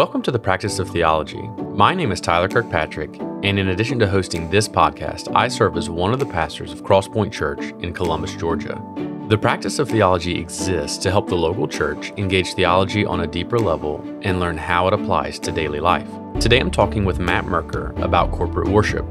[0.00, 1.42] Welcome to the Practice of Theology.
[1.74, 5.90] My name is Tyler Kirkpatrick, and in addition to hosting this podcast, I serve as
[5.90, 8.82] one of the pastors of Crosspoint Church in Columbus, Georgia.
[9.28, 13.58] The practice of theology exists to help the local church engage theology on a deeper
[13.58, 16.08] level and learn how it applies to daily life.
[16.40, 19.04] Today I'm talking with Matt Merker about corporate worship.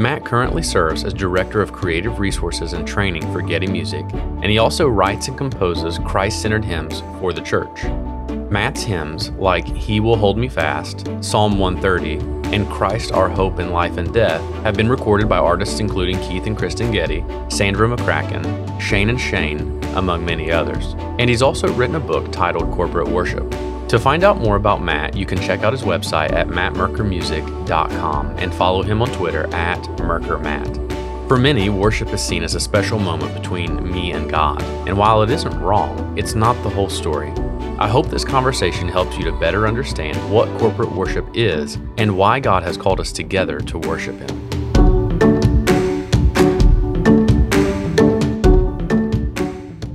[0.00, 4.56] Matt currently serves as Director of Creative Resources and Training for Getty Music, and he
[4.56, 7.84] also writes and composes Christ centered hymns for the church.
[8.50, 12.18] Matt's hymns, like He Will Hold Me Fast, Psalm 130,
[12.54, 16.46] and Christ Our Hope in Life and Death, have been recorded by artists including Keith
[16.46, 20.94] and Kristen Getty, Sandra McCracken, Shane and Shane, among many others.
[21.20, 23.48] And he's also written a book titled Corporate Worship.
[23.88, 28.54] To find out more about Matt, you can check out his website at mattmerkermusic.com and
[28.54, 31.28] follow him on Twitter at merkermatt.
[31.28, 35.22] For many, worship is seen as a special moment between me and God, and while
[35.22, 37.32] it isn't wrong, it's not the whole story.
[37.80, 42.38] I hope this conversation helps you to better understand what corporate worship is and why
[42.38, 44.50] God has called us together to worship Him.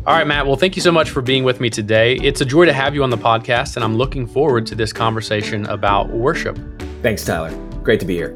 [0.08, 0.47] All right, Matt.
[0.47, 2.16] Well, thank you so much for being with me today.
[2.16, 4.91] It's a joy to have you on the podcast, and I'm looking forward to this
[4.91, 6.58] conversation about worship.
[7.03, 7.56] Thanks, Tyler.
[7.83, 8.36] Great to be here.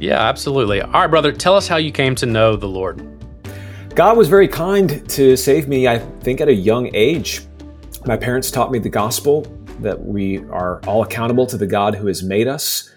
[0.00, 0.80] Yeah, absolutely.
[0.80, 3.06] All right, brother, tell us how you came to know the Lord.
[3.94, 7.42] God was very kind to save me, I think, at a young age.
[8.06, 9.44] My parents taught me the gospel
[9.80, 12.92] that we are all accountable to the God who has made us,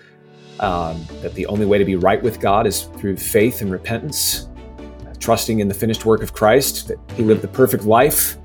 [0.60, 4.48] um, that the only way to be right with God is through faith and repentance,
[5.20, 8.38] trusting in the finished work of Christ, that He lived the perfect life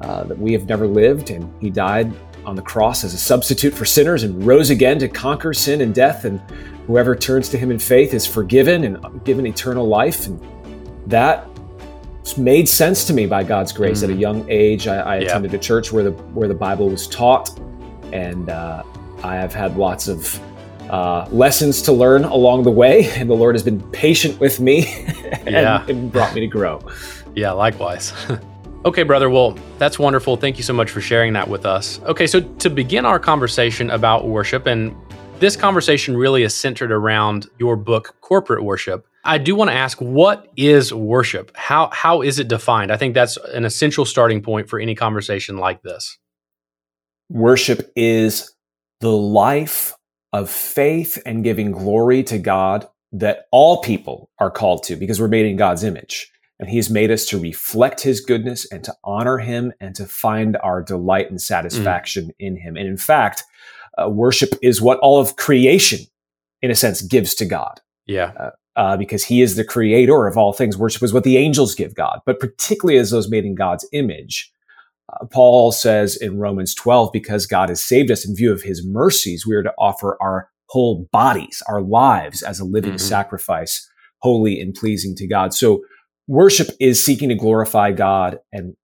[0.00, 2.12] uh, that we have never lived, and He died
[2.44, 5.94] on the cross as a substitute for sinners and rose again to conquer sin and
[5.94, 6.24] death.
[6.24, 6.40] And
[6.88, 10.26] whoever turns to Him in faith is forgiven and given eternal life.
[10.26, 10.40] And
[11.06, 11.46] that
[12.36, 14.00] made sense to me by God's grace.
[14.00, 14.04] Mm.
[14.04, 14.20] At a mm.
[14.20, 15.26] young age, I, I yeah.
[15.26, 17.58] attended a church where the where the Bible was taught,
[18.12, 18.82] and uh,
[19.22, 20.40] I have had lots of
[20.90, 24.86] uh, lessons to learn along the way, and the Lord has been patient with me
[25.46, 25.86] and, yeah.
[25.88, 26.80] and brought me to grow.
[27.34, 28.12] Yeah, likewise.
[28.84, 29.30] okay, brother.
[29.30, 30.36] Well, that's wonderful.
[30.36, 32.00] Thank you so much for sharing that with us.
[32.02, 34.92] Okay, so to begin our conversation about worship, and
[35.38, 39.06] this conversation really is centered around your book, Corporate Worship.
[39.24, 41.50] I do want to ask, what is worship?
[41.54, 42.90] How how is it defined?
[42.90, 46.18] I think that's an essential starting point for any conversation like this.
[47.28, 48.54] Worship is
[49.00, 49.94] the life
[50.32, 55.28] of faith and giving glory to God that all people are called to because we're
[55.28, 56.30] made in God's image.
[56.60, 60.56] And he's made us to reflect his goodness and to honor him and to find
[60.56, 62.34] our delight and satisfaction mm.
[62.40, 62.76] in him.
[62.76, 63.44] And in fact,
[63.96, 66.00] uh, worship is what all of creation,
[66.60, 67.80] in a sense, gives to God.
[68.06, 68.32] Yeah.
[68.38, 70.78] Uh, uh, because he is the creator of all things.
[70.78, 74.52] Worship is what the angels give God, but particularly as those made in God's image.
[75.12, 78.86] Uh, Paul says in Romans 12, because God has saved us in view of his
[78.86, 82.98] mercies, we are to offer our whole bodies, our lives as a living mm-hmm.
[82.98, 83.90] sacrifice,
[84.20, 85.52] holy and pleasing to God.
[85.52, 85.82] So
[86.28, 88.76] worship is seeking to glorify God and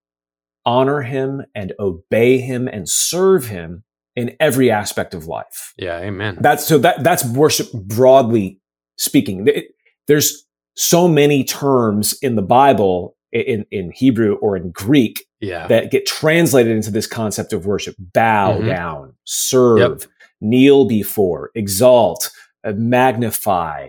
[0.67, 3.85] honor him and obey him and serve him
[4.17, 5.73] in every aspect of life.
[5.77, 6.39] Yeah, amen.
[6.41, 8.61] That's so that that's worship broadly
[8.97, 9.47] speaking.
[9.47, 9.67] It,
[10.07, 10.45] there's
[10.77, 15.67] so many terms in the Bible in, in Hebrew or in Greek yeah.
[15.67, 17.97] that get translated into this concept of worship.
[17.99, 18.69] Bow mm-hmm.
[18.69, 20.11] down, serve, yep.
[20.41, 22.31] kneel before, exalt,
[22.65, 23.89] uh, magnify.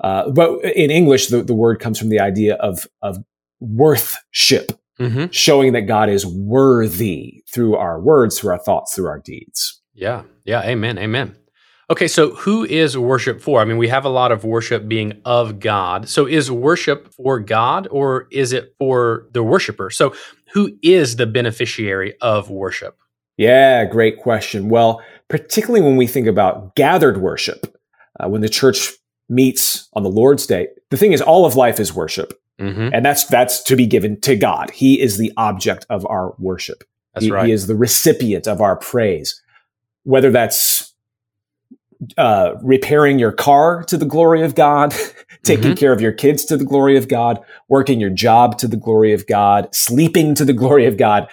[0.00, 3.18] Uh, but in English, the, the word comes from the idea of, of
[3.60, 5.26] worthship, mm-hmm.
[5.30, 9.80] showing that God is worthy through our words, through our thoughts, through our deeds.
[9.94, 10.22] Yeah.
[10.44, 10.62] Yeah.
[10.62, 10.98] Amen.
[10.98, 11.36] Amen.
[11.90, 13.60] Okay, so who is worship for?
[13.60, 16.08] I mean, we have a lot of worship being of God.
[16.08, 19.90] So is worship for God or is it for the worshiper?
[19.90, 20.14] So
[20.52, 22.98] who is the beneficiary of worship?
[23.36, 24.68] Yeah, great question.
[24.68, 27.76] Well, particularly when we think about gathered worship,
[28.18, 28.90] uh, when the church
[29.28, 32.40] meets on the Lord's Day, the thing is, all of life is worship.
[32.60, 32.90] Mm-hmm.
[32.92, 34.70] And that's that's to be given to God.
[34.70, 36.84] He is the object of our worship.
[37.12, 37.46] That's he, right.
[37.46, 39.42] he is the recipient of our praise.
[40.04, 40.93] Whether that's
[42.16, 44.94] uh, repairing your car to the glory of God,
[45.42, 45.74] taking mm-hmm.
[45.74, 49.12] care of your kids to the glory of God, working your job to the glory
[49.12, 51.28] of God, sleeping to the glory of God,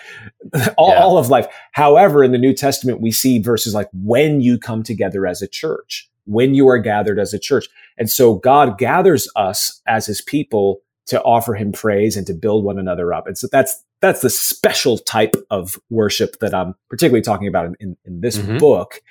[0.77, 1.01] all, yeah.
[1.01, 1.47] all of life.
[1.71, 5.47] However, in the New Testament, we see verses like when you come together as a
[5.47, 7.67] church, when you are gathered as a church.
[7.97, 12.63] And so God gathers us as his people to offer him praise and to build
[12.63, 13.27] one another up.
[13.27, 17.75] And so that's that's the special type of worship that I'm particularly talking about in,
[17.79, 18.57] in, in this mm-hmm.
[18.57, 19.01] book.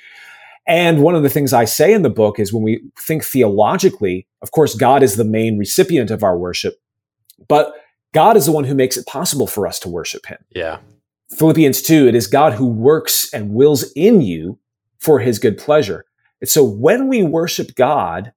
[0.71, 4.29] And one of the things I say in the book is when we think theologically,
[4.41, 6.81] of course, God is the main recipient of our worship,
[7.49, 7.75] but
[8.15, 10.39] God is the one who makes it possible for us to worship him.
[10.51, 10.79] Yeah.
[11.37, 14.61] Philippians 2, it is God who works and wills in you
[15.01, 16.05] for his good pleasure.
[16.41, 18.33] And so when we worship God,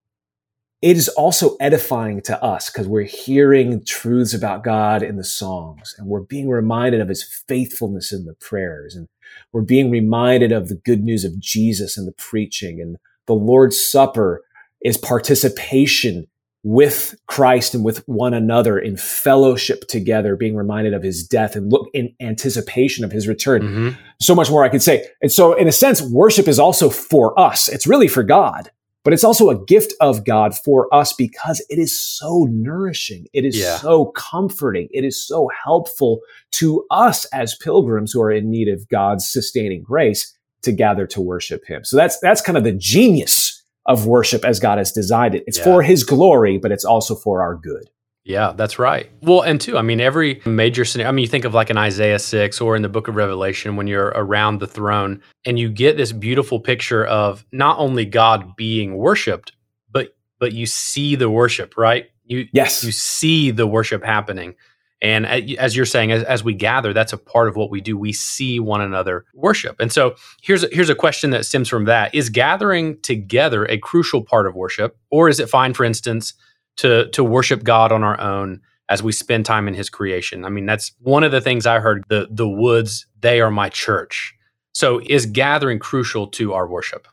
[0.82, 5.94] it is also edifying to us because we're hearing truths about God in the songs
[6.00, 9.08] and we're being reminded of his faithfulness in the prayers and
[9.52, 13.84] we're being reminded of the good news of Jesus and the preaching and the Lord's
[13.84, 14.44] Supper
[14.84, 16.28] is participation
[16.64, 21.72] with Christ and with one another in fellowship together, being reminded of his death and
[21.72, 23.62] look in anticipation of his return.
[23.62, 23.90] Mm-hmm.
[24.22, 25.06] So much more I could say.
[25.22, 27.68] And so, in a sense, worship is also for us.
[27.68, 28.72] It's really for God,
[29.04, 33.28] but it's also a gift of God for us because it is so nourishing.
[33.34, 33.78] It is yeah.
[33.78, 34.88] so comforting.
[34.92, 36.22] It is so helpful
[36.54, 41.22] to us as pilgrims who are in need of God's sustaining grace to gather to
[41.22, 41.84] worship him.
[41.84, 45.44] So that's, that's kind of the genius of worship as God has designed it.
[45.46, 45.66] It's yeah.
[45.66, 47.90] for his glory, but it's also for our good.
[48.26, 49.12] Yeah, that's right.
[49.22, 51.78] Well, and two, I mean, every major scenario, I mean, you think of like an
[51.78, 55.70] Isaiah 6 or in the book of Revelation when you're around the throne and you
[55.70, 59.52] get this beautiful picture of not only God being worshiped,
[59.92, 62.10] but but you see the worship, right?
[62.24, 62.84] You yes.
[62.84, 64.56] you see the worship happening.
[65.02, 67.82] And uh, as you're saying, as, as we gather, that's a part of what we
[67.82, 67.98] do.
[67.98, 69.76] We see one another worship.
[69.82, 73.78] And so here's a, here's a question that stems from that: Is gathering together a
[73.78, 76.34] crucial part of worship, or is it fine, for instance,
[76.78, 80.46] to to worship God on our own as we spend time in His creation?
[80.46, 82.04] I mean, that's one of the things I heard.
[82.10, 84.36] The the woods, they are my church.
[84.74, 87.08] So is gathering crucial to our worship?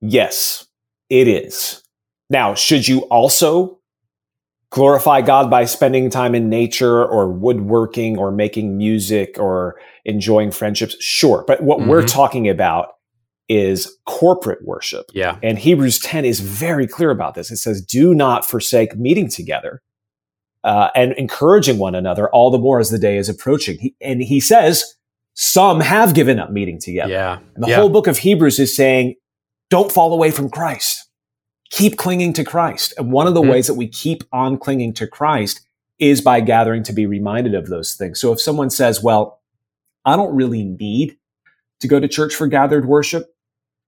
[0.00, 0.66] Yes,
[1.08, 1.82] it is.
[2.28, 3.78] Now, should you also
[4.70, 10.96] glorify God by spending time in nature or woodworking or making music or enjoying friendships?
[11.00, 11.44] Sure.
[11.46, 11.88] But what mm-hmm.
[11.88, 12.95] we're talking about
[13.48, 15.06] is corporate worship.
[15.12, 15.38] Yeah.
[15.42, 17.50] And Hebrews 10 is very clear about this.
[17.50, 19.82] It says, do not forsake meeting together
[20.64, 23.78] uh, and encouraging one another all the more as the day is approaching.
[23.78, 24.96] He, and he says,
[25.34, 27.12] some have given up meeting together.
[27.12, 27.38] Yeah.
[27.54, 27.76] And the yeah.
[27.76, 29.14] whole book of Hebrews is saying,
[29.70, 31.06] don't fall away from Christ
[31.70, 32.94] keep clinging to Christ.
[32.96, 33.50] And one of the mm-hmm.
[33.50, 35.60] ways that we keep on clinging to Christ
[35.98, 38.20] is by gathering to be reminded of those things.
[38.20, 39.40] So if someone says, well,
[40.04, 41.16] I don't really need
[41.80, 43.34] to go to church for gathered worship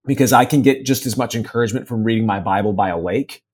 [0.09, 3.45] because I can get just as much encouragement from reading my Bible by a lake.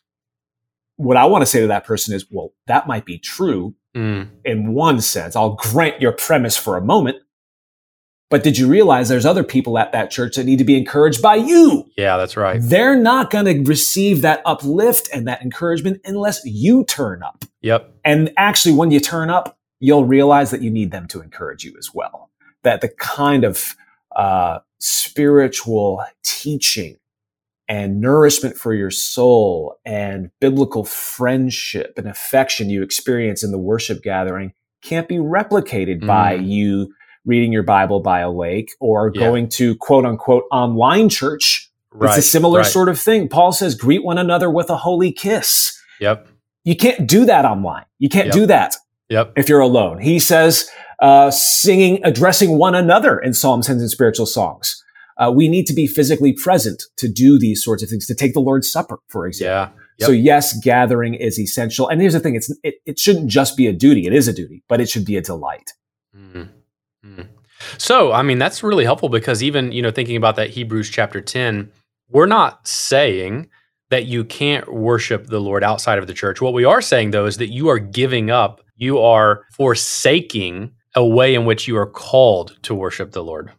[0.97, 4.29] What I want to say to that person is, well, that might be true mm.
[4.45, 5.35] in one sense.
[5.35, 7.19] I'll grant your premise for a moment.
[8.31, 11.21] But did you realize there's other people at that church that need to be encouraged
[11.21, 11.87] by you?
[11.97, 12.61] Yeah, that's right.
[12.63, 17.45] They're not going to receive that uplift and that encouragement unless you turn up.
[17.63, 17.93] Yep.
[18.05, 21.75] And actually, when you turn up, you'll realize that you need them to encourage you
[21.79, 22.31] as well.
[22.63, 23.77] That the kind of
[24.17, 26.97] uh, spiritual teaching
[27.69, 34.03] and nourishment for your soul and biblical friendship and affection you experience in the worship
[34.03, 34.53] gathering
[34.83, 36.07] can't be replicated mm.
[36.07, 36.93] by you
[37.25, 39.21] reading your Bible by a lake or yeah.
[39.21, 41.71] going to quote unquote online church.
[41.91, 42.67] Right, it's a similar right.
[42.67, 43.29] sort of thing.
[43.29, 45.81] Paul says, greet one another with a holy kiss.
[46.01, 46.29] Yep.
[46.65, 47.85] You can't do that online.
[47.99, 48.35] You can't yep.
[48.35, 48.77] do that.
[49.09, 49.33] Yep.
[49.37, 50.01] If you're alone.
[50.01, 50.69] He says,
[51.05, 54.83] uh, singing, addressing one another in psalms, hymns, and spiritual songs.
[55.19, 58.33] Uh, we need to be physically present to do these sorts of things, to take
[58.33, 59.77] the Lord's Supper, for example.
[59.77, 59.83] Yeah.
[59.99, 60.07] Yep.
[60.07, 61.89] So yes, gathering is essential.
[61.89, 64.33] And here's the thing: it's it, it shouldn't just be a duty; it is a
[64.33, 65.75] duty, but it should be a delight.
[66.17, 66.45] Mm-hmm.
[67.07, 67.29] Mm.
[67.77, 71.21] So, I mean, that's really helpful because even, you know, thinking about that Hebrews chapter
[71.21, 71.71] 10,
[72.09, 73.49] we're not saying
[73.91, 76.41] that you can't worship the Lord outside of the church.
[76.41, 81.05] What we are saying, though, is that you are giving up, you are forsaking a
[81.05, 83.51] way in which you are called to worship the Lord.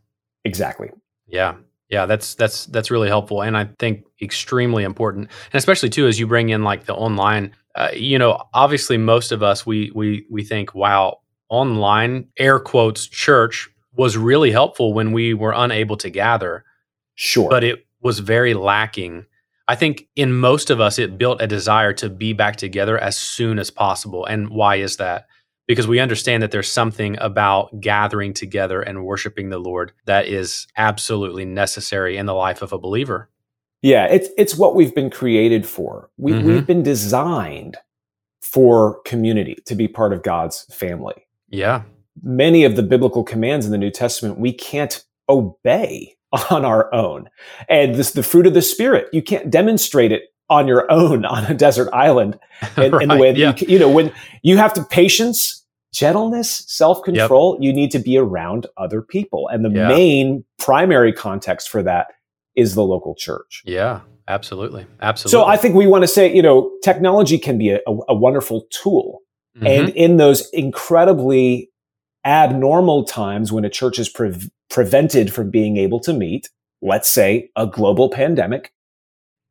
[0.43, 0.91] Exactly.
[1.27, 1.55] Yeah.
[1.89, 6.19] Yeah, that's that's that's really helpful, and I think extremely important, and especially too as
[6.19, 7.53] you bring in like the online.
[7.75, 13.07] Uh, you know, obviously, most of us we we we think, wow, online air quotes
[13.07, 16.63] church was really helpful when we were unable to gather.
[17.13, 17.49] Sure.
[17.49, 19.25] But it was very lacking.
[19.67, 23.15] I think in most of us, it built a desire to be back together as
[23.15, 24.25] soon as possible.
[24.25, 25.27] And why is that?
[25.67, 30.67] Because we understand that there's something about gathering together and worshiping the Lord that is
[30.77, 33.29] absolutely necessary in the life of a believer.
[33.81, 36.09] Yeah, it's it's what we've been created for.
[36.17, 36.47] We, mm-hmm.
[36.47, 37.77] We've been designed
[38.41, 41.27] for community to be part of God's family.
[41.49, 41.83] Yeah.
[42.21, 46.15] Many of the biblical commands in the New Testament we can't obey
[46.49, 47.29] on our own.
[47.69, 51.45] And this the fruit of the spirit, you can't demonstrate it on your own on
[51.45, 52.39] a desert island
[52.77, 53.53] in, right, in the way that yeah.
[53.57, 54.11] you, you know when
[54.43, 57.63] you have to patience gentleness self-control yep.
[57.63, 59.87] you need to be around other people and the yeah.
[59.87, 62.07] main primary context for that
[62.55, 66.41] is the local church yeah absolutely absolutely so i think we want to say you
[66.41, 69.21] know technology can be a, a wonderful tool
[69.57, 69.67] Mm-hmm.
[69.67, 71.69] And in those incredibly
[72.25, 76.49] abnormal times when a church is pre- prevented from being able to meet,
[76.81, 78.71] let's say, a global pandemic,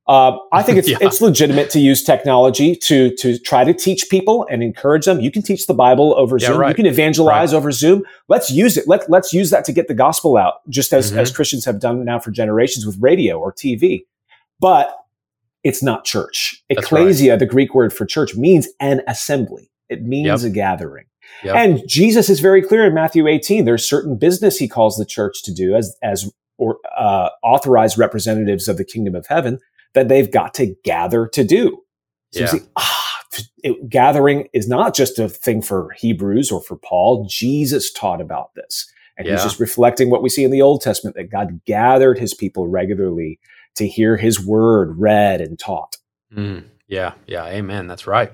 [0.07, 0.99] uh, I think it's Yeah.
[1.01, 5.21] it's legitimate to use technology to to try to teach people and encourage them.
[5.21, 6.69] You can teach the Bible over Yeah, Zoom.
[6.69, 8.03] You can evangelize over Zoom.
[8.29, 8.87] Let's use it.
[8.87, 11.19] Let let's use that to get the gospel out, just as Mhm.
[11.19, 14.05] as Christians have done now for generations with radio or TV.
[14.61, 14.95] But
[15.63, 16.63] it's not church.
[16.69, 17.01] That's right.
[17.01, 19.71] Ecclesia, the Greek word for church, means an assembly.
[19.89, 21.07] It means a gathering.
[21.43, 21.57] Yep.
[21.57, 23.65] And Jesus is very clear in Matthew 18.
[23.65, 28.69] There's certain business he calls the church to do as as or uh, authorized representatives
[28.69, 29.59] of the kingdom of heaven
[29.95, 31.83] that they've got to gather to do.
[32.33, 32.51] So you Yeah.
[32.53, 33.21] see, ah,
[33.63, 37.27] it- gathering is not just a thing for Hebrews or for Paul.
[37.29, 38.91] Jesus taught about this.
[39.17, 42.35] And he's just reflecting what we see in the Old Testament that God gathered his
[42.35, 43.39] people regularly
[43.77, 45.97] to hear his word read and taught.
[46.37, 47.87] Mm, yeah, yeah, amen.
[47.87, 48.33] That's right.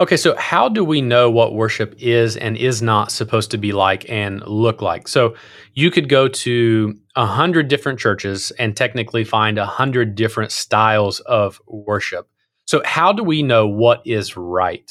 [0.00, 3.72] Okay, so how do we know what worship is and is not supposed to be
[3.72, 5.08] like and look like?
[5.08, 5.34] So
[5.74, 11.20] you could go to a hundred different churches and technically find a hundred different styles
[11.20, 12.28] of worship.
[12.66, 14.90] So how do we know what is right?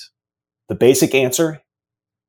[0.68, 1.62] The basic answer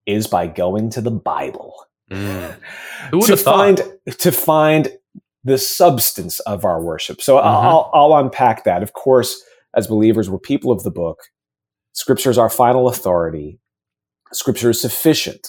[0.06, 1.74] is by going to the Bible.
[2.10, 2.56] Mm.
[3.10, 3.80] Who would to find
[4.18, 4.88] to find
[5.44, 7.22] the substance of our worship.
[7.22, 7.44] So Mhm.
[7.44, 8.82] I'll, I'll unpack that.
[8.82, 9.42] Of course,
[9.74, 11.18] as believers, we're people of the book.
[11.92, 13.58] Scripture is our final authority.
[14.32, 15.48] Scripture is sufficient.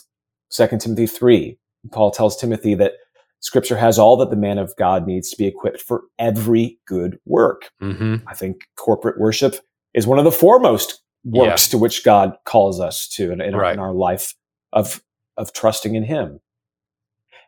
[0.52, 1.58] 2 Timothy 3,
[1.92, 2.94] Paul tells Timothy that
[3.42, 7.20] Scripture has all that the man of God needs to be equipped for every good
[7.26, 7.72] work.
[7.82, 9.56] hmm I think corporate worship
[9.94, 13.62] is one of the foremost works to which God calls us to in, in, our,
[13.62, 13.74] Right.
[13.74, 14.34] in our life
[14.74, 15.04] of,
[15.38, 16.40] of trusting in Him.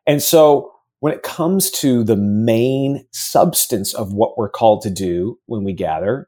[0.06, 5.40] And so when it comes to the main substance of what we're called to do
[5.46, 6.28] when we gather,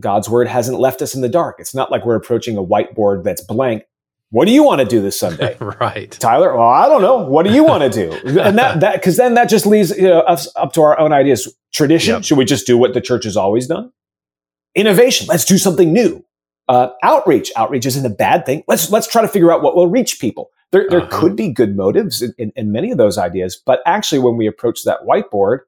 [0.00, 1.56] God's word hasn't left us in the dark.
[1.58, 3.84] It's not like we're approaching a whiteboard that's blank.
[4.32, 5.56] What do you want to do this Sunday?
[5.80, 6.10] right.
[6.10, 7.18] Tyler, well, I don't know.
[7.18, 8.12] What do you want to do?
[8.40, 11.12] And that that because then that just leaves you know, us up to our own
[11.12, 11.54] ideas.
[11.74, 12.14] Tradition?
[12.14, 12.24] Yep.
[12.24, 13.92] Should we just do what the church has always done?
[14.74, 15.26] Innovation?
[15.28, 16.24] Let's do something new.
[16.68, 17.52] Uh, outreach?
[17.56, 18.62] Outreach isn't a bad thing.
[18.68, 20.48] Let's let's try to figure out what will reach people.
[20.70, 21.20] There there Uh-huh.
[21.20, 24.46] could be good motives in, in, in many of those ideas, but actually, when we
[24.46, 25.58] approach that whiteboard,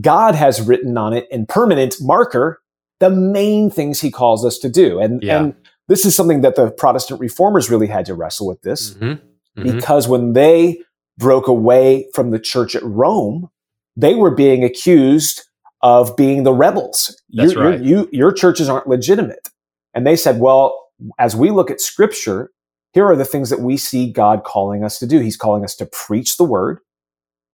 [0.00, 2.60] God has written on it in permanent marker
[3.00, 5.40] the main things He calls us to do, and Yeah.
[5.42, 5.54] and
[5.90, 8.62] this is something that the Protestant reformers really had to wrestle with.
[8.62, 9.20] This Mhm.
[9.58, 9.74] Mhm.
[9.74, 10.80] because when they
[11.18, 13.50] broke away from the church at Rome,
[13.96, 15.42] they were being accused
[15.82, 17.20] of being the rebels.
[17.34, 17.82] That's Your- your- right.
[17.82, 19.48] you, your churches aren't legitimate.
[19.92, 20.78] And they said, well,
[21.18, 22.50] as we look at scripture,
[22.92, 25.18] here are the things that we see God calling us to do.
[25.20, 26.78] He's calling us to preach the word.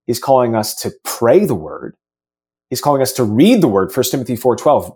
[0.05, 1.95] He's calling us to pray the word.
[2.69, 3.91] He's calling us to read the word.
[3.91, 4.95] 1 Timothy 4.12,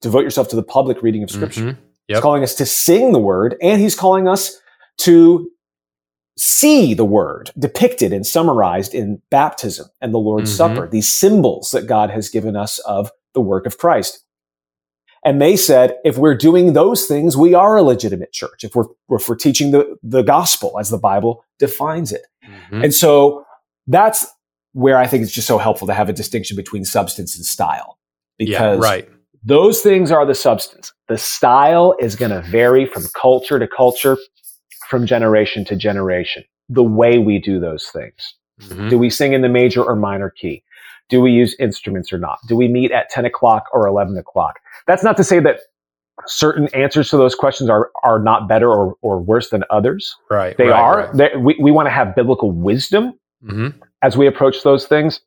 [0.00, 1.78] devote yourself to the public reading of scripture.
[2.08, 2.14] Mhm.
[2.14, 4.58] He's calling us to sing the word, and he's calling us
[4.98, 5.50] to
[6.36, 10.56] see the word depicted and summarized in baptism and the Lord's Mhm.
[10.56, 14.20] Supper, these symbols that God has given us of the work of Christ.
[15.24, 18.62] And they said, if we're doing those things, we are a legitimate church.
[18.62, 22.22] If we're, if we're teaching the, the gospel as the Bible defines it.
[22.70, 22.84] Mhm.
[22.84, 23.44] And so
[23.88, 24.24] that's
[24.74, 27.98] where I think it's just so helpful to have a distinction between substance and style.
[28.38, 29.08] yeah, Because right.
[29.42, 30.92] those things are the substance.
[31.08, 34.16] The style is going to vary from culture to culture,
[34.88, 36.44] from generation to generation.
[36.68, 38.34] The way we do those things.
[38.62, 38.90] Mhm.
[38.90, 40.62] Do we sing in the major or minor key?
[41.08, 42.38] Do we use instruments or not?
[42.46, 44.58] Do we meet at 10 o'clock or 11 o'clock?
[44.86, 45.60] That's not to say that
[46.26, 50.14] certain answers to those questions are, are not better or, or worse than others.
[50.30, 50.56] Right.
[50.58, 50.96] They right, are.
[50.98, 51.12] right.
[51.14, 53.72] They- we, we want to have biblical wisdom Mhm.
[54.02, 55.20] as we approach those things.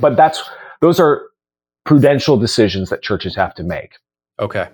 [0.00, 0.42] But that's,
[0.80, 1.26] those are
[1.84, 3.92] prudential decisions that churches have to make.
[4.40, 4.68] Okay.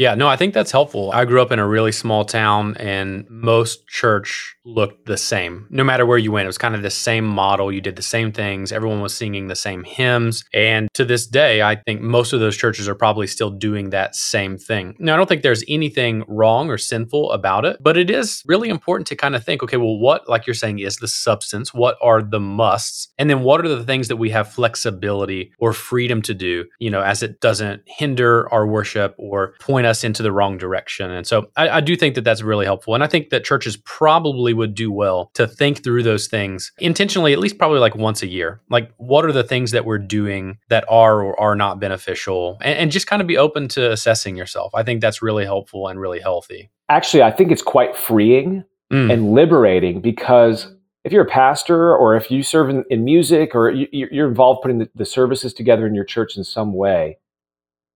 [0.00, 1.10] Yeah, no, I think that's helpful.
[1.12, 5.66] I grew up in a really small town and most church looked the same.
[5.68, 7.70] No matter where you went, it was kind of the same model.
[7.70, 8.72] You did the same things.
[8.72, 10.42] Everyone was singing the same hymns.
[10.54, 14.16] And to this day, I think most of those churches are probably still doing that
[14.16, 14.96] same thing.
[14.98, 18.70] Now, I don't think there's anything wrong or sinful about it, but it is really
[18.70, 21.74] important to kind of think, okay, well, what, like you're saying, is the substance?
[21.74, 23.08] What are the musts?
[23.18, 26.88] And then what are the things that we have flexibility or freedom to do, you
[26.88, 31.10] know, as it doesn't hinder our worship or point us into the wrong direction.
[31.10, 32.94] And so I, I do think that that's really helpful.
[32.94, 37.32] And I think that churches probably would do well to think through those things intentionally,
[37.32, 38.60] at least probably like once a year.
[38.70, 42.58] Like, what are the things that we're doing that are or are not beneficial?
[42.62, 44.74] And, and just kind of be open to assessing yourself.
[44.74, 46.70] I think that's really helpful and really healthy.
[46.88, 50.66] Actually, I think it's quite freeing Mm, and liberating because
[51.04, 54.62] if you're a pastor or if you serve in, in music or you, you're involved
[54.62, 57.16] putting the, the services together in your church in some way,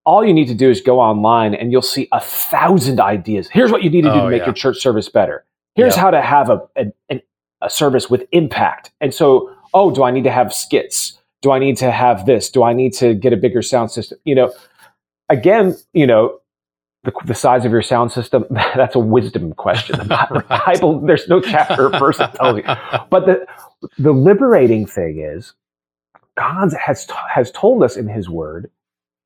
[0.05, 3.49] all you need to do is go online and you'll see a thousand ideas.
[3.49, 4.47] Here's what you need to do Oh, to make yeah.
[4.47, 5.45] your church service better.
[5.75, 6.03] Here's Yeah.
[6.03, 6.63] how to have a,
[7.11, 7.23] a,
[7.63, 8.93] a service with impact.
[9.01, 11.19] And so, oh, do I need to have skits?
[11.43, 12.51] Do I need to have this?
[12.51, 14.19] Do I need to get a bigger sound system?
[14.25, 14.53] You know,
[15.31, 16.39] again, you know,
[17.05, 19.99] the, the size of your sound system, that's a wisdom question.
[20.09, 22.65] The Bible, there's no chapter or verse that tells you.
[23.11, 23.47] But the,
[23.99, 25.53] the liberating thing is,
[26.37, 28.71] God has, has told us in his word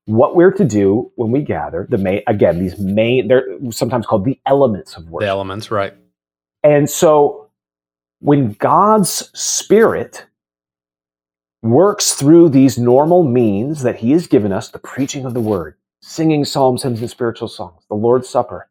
[0.09, 1.87] what we're to do when we gather.
[1.89, 5.27] The main, again, these main, they're sometimes called the elements of worship.
[5.27, 5.95] The elements, right.
[6.65, 7.51] And so
[8.21, 10.27] when God's spirit
[11.63, 15.77] works through these normal means that he has given us, the preaching of the word,
[16.01, 18.69] singing psalms, hymns, and spiritual songs, the Lord's Supper,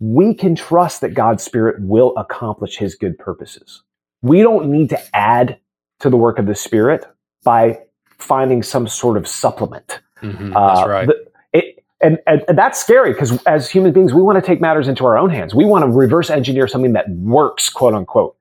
[0.00, 3.82] we can trust that God's Spirit will accomplish his good purposes.
[4.22, 5.60] We don't need to add
[6.00, 7.04] to the work of the Spirit
[7.44, 7.78] by
[8.18, 10.00] finding some sort of supplement.
[10.22, 11.06] Mm-hmm, that's uh, right.
[11.06, 14.60] The, it, and, and, and, that's scary because as human beings, we want to take
[14.60, 15.54] matters into our own hands.
[15.54, 18.36] We want to reverse engineer something that works, quote unquote.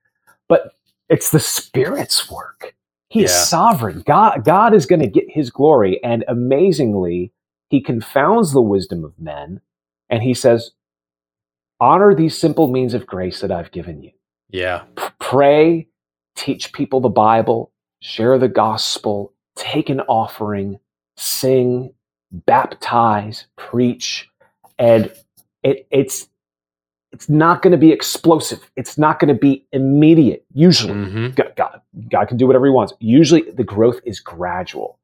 [0.47, 0.73] But
[1.09, 2.75] it's the Spirit's work.
[3.09, 3.25] He yeah.
[3.25, 4.03] is sovereign.
[4.05, 6.01] God, God is going to get his glory.
[6.03, 7.33] And amazingly,
[7.69, 9.61] he confounds the wisdom of men
[10.09, 10.71] and he says,
[11.79, 14.11] honor these simple means of grace that I've given you.
[14.49, 14.83] Yeah.
[14.95, 15.87] P- pray,
[16.35, 17.71] teach people the Bible,
[18.01, 20.79] share the gospel, take an offering,
[21.17, 21.93] sing,
[22.31, 24.29] baptize, preach.
[24.79, 25.11] And
[25.63, 26.27] it, it's,
[27.11, 28.71] it's not going to be explosive.
[28.75, 30.45] It's not going to be immediate.
[30.53, 31.29] Usually, mm-hmm.
[31.31, 32.93] God, God, God can do whatever He wants.
[32.99, 34.97] Usually, the growth is gradual,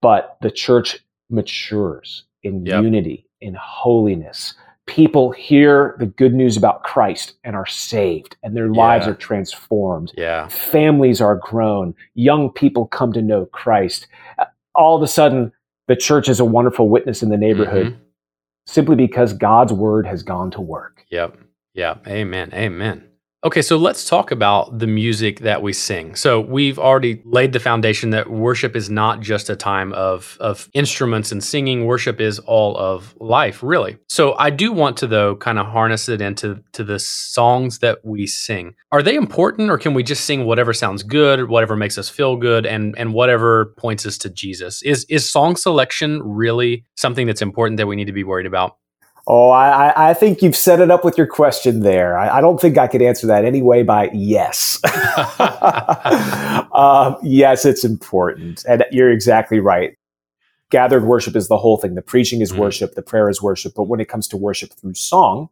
[0.00, 0.98] but the church
[1.30, 2.82] matures in yep.
[2.82, 4.54] unity, in holiness.
[4.86, 8.80] People hear the good news about Christ and are saved, and their yeah.
[8.80, 10.12] lives are transformed.
[10.16, 10.48] Yeah.
[10.48, 11.94] Families are grown.
[12.14, 14.06] Young people come to know Christ.
[14.74, 15.52] All of a sudden,
[15.88, 18.02] the church is a wonderful witness in the neighborhood mm-hmm.
[18.66, 21.04] simply because God's word has gone to work.
[21.10, 21.38] Yep.
[21.74, 21.96] Yeah.
[22.06, 22.50] Amen.
[22.52, 23.04] Amen.
[23.44, 26.14] Okay, so let's talk about the music that we sing.
[26.14, 30.68] So we've already laid the foundation that worship is not just a time of, of
[30.74, 31.84] instruments and singing.
[31.86, 33.98] Worship is all of life, really.
[34.08, 37.98] So I do want to, though, kind of harness it into to the songs that
[38.04, 38.76] we sing.
[38.92, 42.36] Are they important, or can we just sing whatever sounds good, whatever makes us feel
[42.36, 44.84] good, and and whatever points us to Jesus?
[44.84, 48.76] Is is song selection really something that's important that we need to be worried about?
[49.26, 52.18] Oh, I, I think you've set it up with your question there.
[52.18, 54.80] I, I don't think I could answer that anyway by yes.
[56.72, 58.64] um, yes, it's important.
[58.68, 59.96] And you're exactly right.
[60.70, 61.94] Gathered worship is the whole thing.
[61.94, 62.62] The preaching is mm-hmm.
[62.62, 63.74] worship, the prayer is worship.
[63.76, 65.50] But when it comes to worship through song,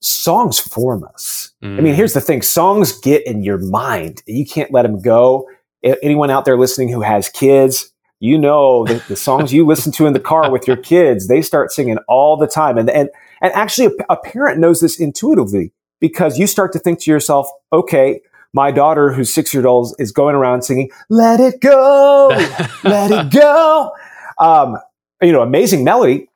[0.00, 1.52] songs form us.
[1.62, 1.78] Mm-hmm.
[1.78, 1.96] I mean, mm.
[1.96, 4.22] here's the thing songs get in your mind.
[4.26, 5.48] You can't let them go.
[5.82, 7.92] Anyone out there listening who has kids,
[8.24, 11.42] you know the, the songs you listen to in the car with your kids, they
[11.42, 12.78] start singing all the time.
[12.78, 13.10] And, and,
[13.42, 17.48] and actually a, a parent knows this intuitively because you start to think to yourself,
[17.70, 18.22] okay,
[18.54, 22.28] my daughter who's six years old is going around singing, let it go,
[22.84, 23.92] let it go.
[24.38, 24.78] Um,
[25.20, 26.30] you know, amazing melody,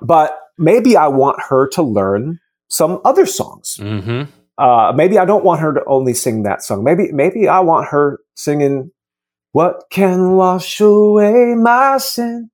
[0.00, 3.76] but maybe I want her to learn some other songs.
[3.78, 4.30] Mm-hmm.
[4.56, 6.82] Uh, maybe I don't want her to only sing that song.
[6.82, 8.90] Maybe, maybe I want her singing
[9.56, 12.50] what can wash away my sin?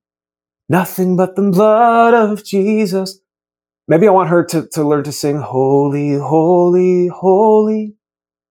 [0.69, 3.19] Nothing but the blood of Jesus.
[3.89, 7.95] Maybe I want her to, to learn to sing, Holy, Holy, Holy,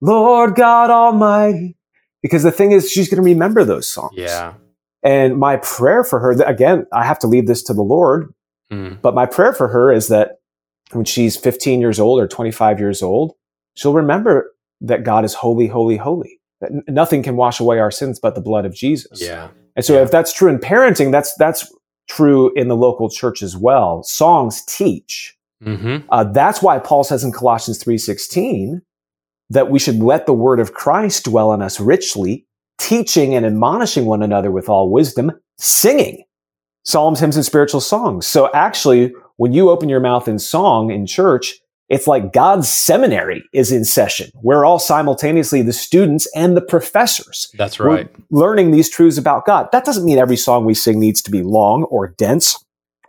[0.02, 1.78] Lord God Almighty.
[2.20, 4.12] Because the thing is, she's going to remember those songs.
[4.16, 4.52] Yeah.
[5.02, 8.34] And my prayer for her, again, I have to leave this to the Lord,
[8.70, 9.00] mm.
[9.00, 10.40] but my prayer for her is that
[10.90, 13.32] when she's 15 years old or 25 years old,
[13.76, 16.41] she'll remember that God is holy, holy, holy
[16.88, 19.20] nothing can wash away our sins but the blood of Jesus.
[19.20, 19.48] Yeah.
[19.76, 20.02] And so yeah.
[20.02, 21.72] if that's true in parenting, that's that's
[22.08, 24.02] true in the local church as well.
[24.02, 25.36] Songs teach.
[25.64, 26.06] Mm-hmm.
[26.10, 28.80] Uh, that's why Paul says in Colossians 3:16
[29.50, 32.46] that we should let the word of Christ dwell in us richly,
[32.78, 36.24] teaching and admonishing one another with all wisdom, singing
[36.84, 38.26] psalms, hymns, and spiritual songs.
[38.26, 41.54] So actually, when you open your mouth in song in church,
[41.92, 44.30] it's like God's seminary is in session.
[44.42, 47.52] We're all simultaneously the students and the professors.
[47.58, 48.08] That's right.
[48.30, 49.68] We're learning these truths about God.
[49.72, 52.56] That doesn't mean every song we sing needs to be long or dense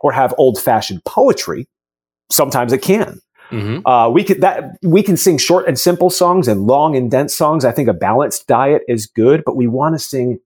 [0.02, 1.66] or have old fashioned poetry.
[2.30, 3.20] Sometimes it can.
[3.50, 3.86] Mm-hmm.
[3.86, 7.34] Uh, we can that we can sing short and simple songs and long and dense
[7.34, 7.64] songs.
[7.64, 10.40] I think a balanced diet is good, but we want to sing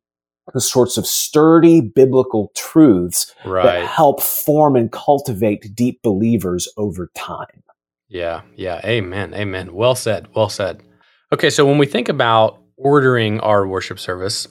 [0.54, 3.64] the sorts of sturdy biblical truths right.
[3.64, 7.64] that help form and cultivate deep believers over time.
[8.08, 8.80] Yeah, yeah.
[8.84, 9.34] Amen.
[9.34, 9.74] Amen.
[9.74, 10.28] Well said.
[10.34, 10.82] Well said.
[11.32, 14.48] Okay, so when we think about ordering our worship service,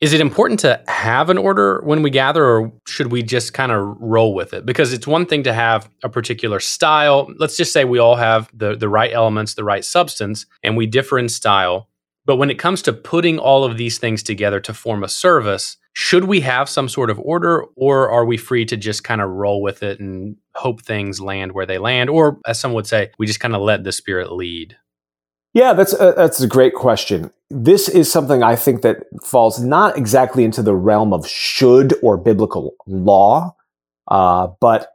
[0.00, 3.72] is it important to have an order when we gather, or should we just kind
[3.72, 4.64] of roll with it?
[4.64, 7.28] Because it's one thing to have a particular style.
[7.38, 10.86] Let's just say we all have the, the right elements, the right substance, and we
[10.86, 11.88] differ in style.
[12.28, 15.78] But when it comes to putting all of these things together to form a service,
[15.94, 19.30] should we have some sort of order or are we free to just kind of
[19.30, 22.10] roll with it and hope things land where they land?
[22.10, 24.76] Or as some would say, we just kind of let the spirit lead?
[25.54, 27.30] Yeah, that's a, that's a great question.
[27.48, 32.18] This is something I think that falls not exactly into the realm of should or
[32.18, 33.56] biblical law,
[34.08, 34.92] uh, but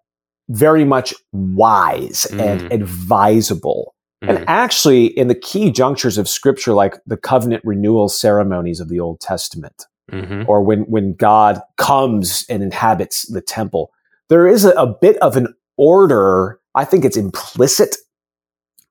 [0.49, 2.39] very much wise mm.
[2.39, 3.95] and advisable.
[4.23, 4.29] Mm.
[4.29, 8.99] And actually, in the key junctures of scripture, like the covenant renewal ceremonies of the
[8.99, 10.43] Old Testament, mm-hmm.
[10.47, 13.91] or when, when God comes and inhabits the temple,
[14.29, 16.59] there is a, a bit of an order.
[16.73, 17.97] I think it's implicit.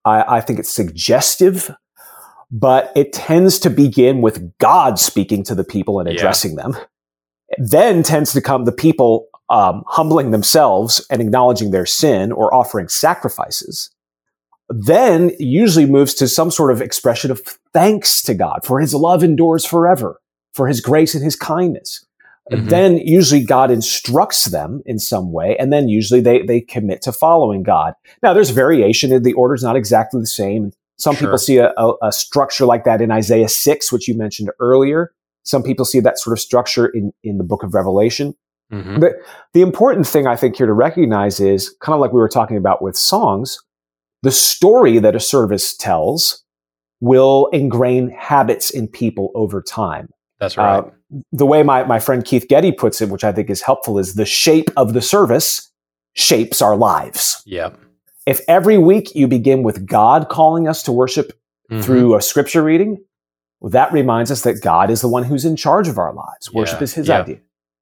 [0.05, 1.75] I, I think it's suggestive,
[2.51, 6.63] but it tends to begin with God speaking to the people and addressing yeah.
[6.63, 6.77] them.
[7.59, 12.89] Then tends to come the people um, humbling themselves and acknowledging their sin or offering
[12.89, 13.91] sacrifices,
[14.75, 17.41] then usually moves to some sort of expression of
[17.73, 20.21] thanks to God for his love endures forever,
[20.55, 22.05] for his grace and his kindness.
[22.51, 22.69] Mm-hmm.
[22.69, 27.13] Then usually God instructs them in some way, and then usually they, they commit to
[27.13, 27.95] following God.
[28.23, 30.73] Now there's variation, in the order is not exactly the same.
[30.99, 31.29] Some sure.
[31.29, 35.13] people see a, a, a structure like that in Isaiah 6, which you mentioned earlier.
[35.45, 38.35] Some people see that sort of structure in, in the book of Revelation.
[38.73, 39.01] Mm-hmm.
[39.01, 39.15] The,
[39.53, 42.57] the important thing I think here to recognize is kind of like we were talking
[42.57, 43.59] about with songs,
[44.23, 46.45] the story that a service tells
[47.01, 50.09] will ingrain habits in people over time.
[50.39, 50.79] That's right.
[50.79, 50.91] Uh,
[51.31, 54.15] the way my, my friend Keith Getty puts it, which I think is helpful, is
[54.15, 55.71] the shape of the service
[56.15, 57.43] shapes our lives.
[57.45, 57.71] Yeah.
[58.27, 61.33] If every week you begin with God calling us to worship
[61.71, 61.83] mm-hmm.
[61.83, 63.05] through a scripture reading,
[63.61, 66.53] well, that reminds us that God is the one who's in charge of our lives.
[66.53, 66.85] Worship yeah.
[66.85, 67.21] is his yeah.
[67.21, 67.41] idea.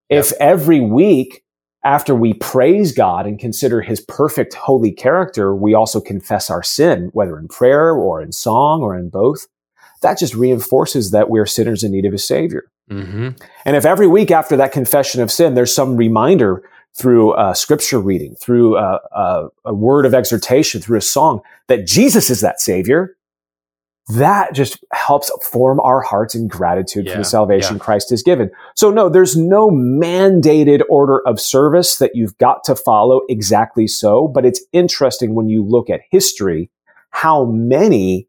[0.08, 1.44] If every week
[1.84, 7.10] after we praise God and consider his perfect holy character, we also confess our sin,
[7.12, 9.46] whether in prayer or in song or in both,
[10.02, 12.70] that just reinforces that we're sinners in need of a savior.
[12.90, 13.30] Mm-hmm.
[13.64, 16.62] And if every week after that confession of sin, there's some reminder
[16.94, 21.86] through a scripture reading, through a, a, a word of exhortation, through a song that
[21.86, 23.16] Jesus is that savior,
[24.12, 27.82] that just helps form our hearts in gratitude yeah, for the salvation yeah.
[27.82, 28.50] Christ has given.
[28.74, 34.28] So no, there's no mandated order of service that you've got to follow exactly so,
[34.28, 36.70] but it's interesting when you look at history,
[37.10, 38.28] how many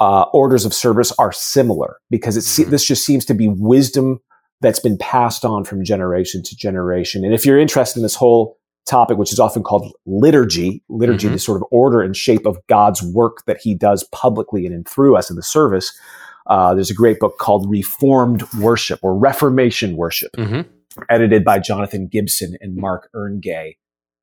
[0.00, 2.70] uh, orders of service are similar because it's, mm-hmm.
[2.70, 4.20] this just seems to be wisdom
[4.60, 7.24] that's been passed on from generation to generation.
[7.24, 8.57] And if you're interested in this whole
[8.88, 10.82] topic, which is often called liturgy.
[10.88, 11.34] Liturgy, mm-hmm.
[11.34, 14.84] the sort of order and shape of God's work that He does publicly and in
[14.84, 15.96] through us in the service.
[16.46, 20.62] Uh, there's a great book called Reformed Worship or Reformation Worship, mm-hmm.
[21.10, 23.76] edited by Jonathan Gibson and Mark Earngey,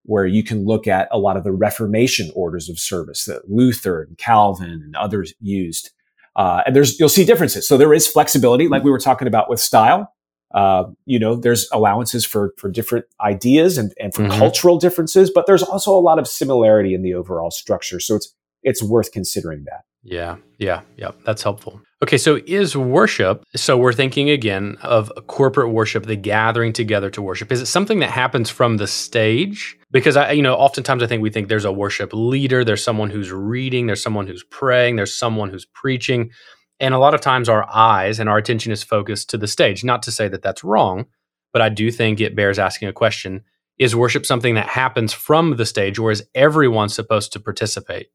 [0.03, 4.01] where you can look at a lot of the Reformation orders of service that Luther
[4.01, 5.91] and Calvin and others used.
[6.35, 7.67] Uh, and there's you'll see differences.
[7.67, 10.11] So there is flexibility, like we were talking about with style.
[10.53, 14.37] Uh, you know, there's allowances for for different ideas and, and for mm-hmm.
[14.37, 17.99] cultural differences, but there's also a lot of similarity in the overall structure.
[17.99, 19.81] So it's it's worth considering that.
[20.03, 21.11] Yeah, yeah, yeah.
[21.25, 21.81] That's helpful.
[22.03, 27.21] Okay, so is worship, so we're thinking again of corporate worship, the gathering together to
[27.21, 27.51] worship.
[27.51, 29.75] Is it something that happens from the stage?
[29.91, 33.09] Because I, you know, oftentimes I think we think there's a worship leader, there's someone
[33.09, 36.29] who's reading, there's someone who's praying, there's someone who's preaching.
[36.79, 39.83] And a lot of times our eyes and our attention is focused to the stage.
[39.83, 41.05] Not to say that that's wrong,
[41.53, 43.43] but I do think it bears asking a question
[43.77, 48.07] Is worship something that happens from the stage, or is everyone supposed to participate?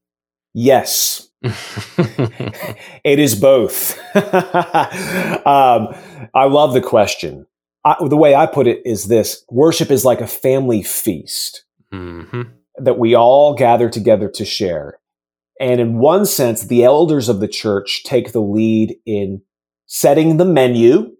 [0.52, 1.28] Yes.
[1.42, 3.98] it is both.
[4.16, 5.88] um,
[6.34, 7.46] I love the question.
[7.84, 12.42] I, the way I put it is this worship is like a family feast mm-hmm.
[12.76, 14.99] that we all gather together to share.
[15.60, 19.42] And in one sense, the elders of the church take the lead in
[19.86, 21.12] setting the menu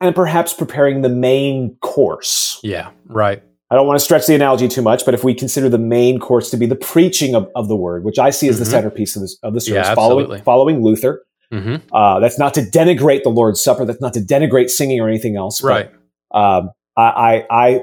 [0.00, 2.58] and perhaps preparing the main course.
[2.64, 3.42] Yeah, right.
[3.70, 6.18] I don't want to stretch the analogy too much, but if we consider the main
[6.18, 8.64] course to be the preaching of, of the word, which I see as mm-hmm.
[8.64, 11.76] the centerpiece of, this, of the service, yeah, following, following Luther, mm-hmm.
[11.94, 15.36] uh, that's not to denigrate the Lord's Supper, that's not to denigrate singing or anything
[15.36, 15.62] else.
[15.62, 15.90] Right.
[16.30, 17.80] But, um, I, I, I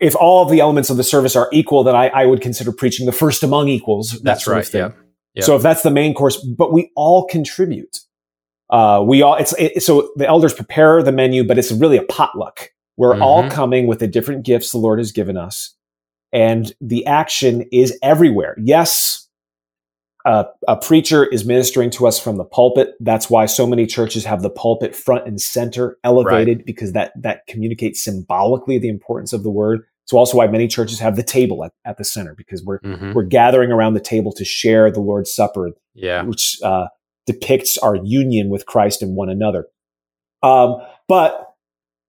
[0.00, 2.72] if all of the elements of the service are equal, then I, I would consider
[2.72, 4.10] preaching the first among equals.
[4.10, 4.68] That that's right.
[4.72, 4.90] Yeah.
[5.42, 7.98] So if that's the main course, but we all contribute.
[8.70, 12.02] Uh, we all it's it, so the elders prepare the menu, but it's really a
[12.02, 12.70] potluck.
[12.96, 13.22] We're mm-hmm.
[13.22, 15.74] all coming with the different gifts the Lord has given us,
[16.32, 18.56] and the action is everywhere.
[18.58, 19.23] Yes,
[20.24, 22.94] uh, a preacher is ministering to us from the pulpit.
[23.00, 26.66] That's why so many churches have the pulpit front and center, elevated, right.
[26.66, 29.84] because that that communicates symbolically the importance of the word.
[30.04, 33.12] It's also why many churches have the table at, at the center because we're mm-hmm.
[33.12, 35.70] we're gathering around the table to share the Lord's Supper.
[35.94, 36.88] Yeah, which uh,
[37.26, 39.66] depicts our union with Christ and one another.
[40.42, 41.54] Um, but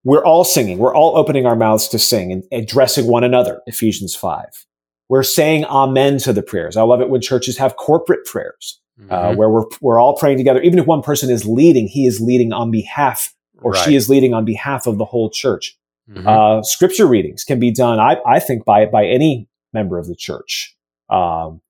[0.06, 0.78] we're all singing.
[0.78, 3.62] We're all opening our mouths to sing and addressing one another.
[3.66, 4.66] Ephesians 5.
[5.10, 6.78] We're saying amen to the prayers.
[6.78, 9.14] I love it when churches have corporate prayers uh, mm-hmm.
[9.14, 10.62] uh, where we're, we're all praying together.
[10.62, 13.84] Even if one person is leading, he is leading on behalf or right.
[13.86, 15.78] she is leading on behalf of the whole church.
[16.10, 16.28] Mm-hmm.
[16.28, 20.16] Uh, scripture readings can be done, I, I think, by, by any member of the
[20.16, 20.76] church
[21.10, 21.62] um,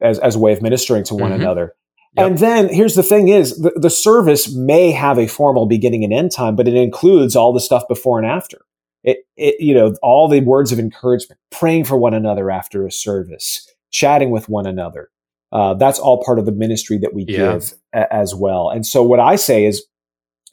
[0.00, 1.40] as, as a way of ministering to one mm-hmm.
[1.40, 1.74] another.
[2.16, 2.26] Yep.
[2.26, 6.12] And then here's the thing is the, the service may have a formal beginning and
[6.12, 8.58] end time, but it includes all the stuff before and after.
[9.04, 12.90] It, it, you know, all the words of encouragement, praying for one another after a
[12.90, 15.10] service, chatting with one another.
[15.52, 17.52] Uh, that's all part of the ministry that we yeah.
[17.52, 18.70] give a, as well.
[18.70, 19.84] And so what I say is,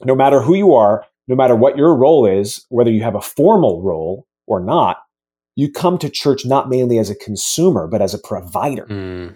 [0.04, 3.20] no matter who you are, no matter what your role is, whether you have a
[3.20, 4.98] formal role or not,
[5.56, 8.86] you come to church not mainly as a consumer, but as a provider.
[8.86, 9.34] Mm.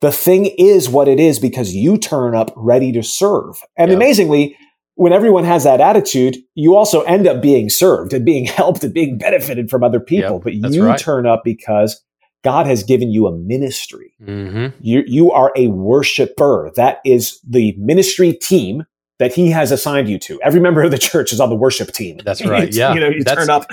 [0.00, 3.62] The thing is what it is because you turn up ready to serve.
[3.76, 3.96] And yeah.
[3.96, 4.56] amazingly,
[4.96, 8.92] when everyone has that attitude, you also end up being served and being helped and
[8.92, 10.36] being benefited from other people.
[10.36, 10.98] Yep, but you right.
[10.98, 12.02] turn up because
[12.42, 14.14] God has given you a ministry.
[14.22, 14.76] Mm-hmm.
[14.80, 16.72] You, you are a worshiper.
[16.76, 18.84] That is the ministry team
[19.18, 20.40] that he has assigned you to.
[20.42, 22.18] Every member of the church is on the worship team.
[22.24, 22.72] That's right.
[22.72, 22.94] Yeah.
[22.94, 23.66] you know, you that's, turn up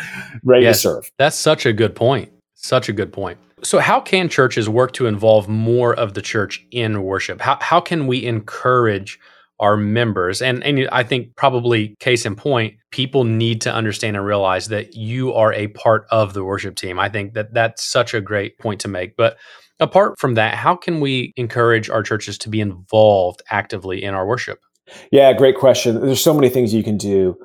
[0.43, 1.11] ready yes, to serve.
[1.17, 2.31] That's such a good point.
[2.53, 3.37] Such a good point.
[3.61, 7.39] So, how can churches work to involve more of the church in worship?
[7.39, 9.19] How, how can we encourage
[9.59, 10.41] our members?
[10.41, 14.95] And, and I think, probably case in point, people need to understand and realize that
[14.95, 16.99] you are a part of the worship team.
[16.99, 19.15] I think that that's such a great point to make.
[19.15, 19.37] But
[19.79, 24.25] apart from that, how can we encourage our churches to be involved actively in our
[24.25, 24.59] worship?
[25.11, 26.01] Yeah, great question.
[26.01, 27.37] There's so many things you can do.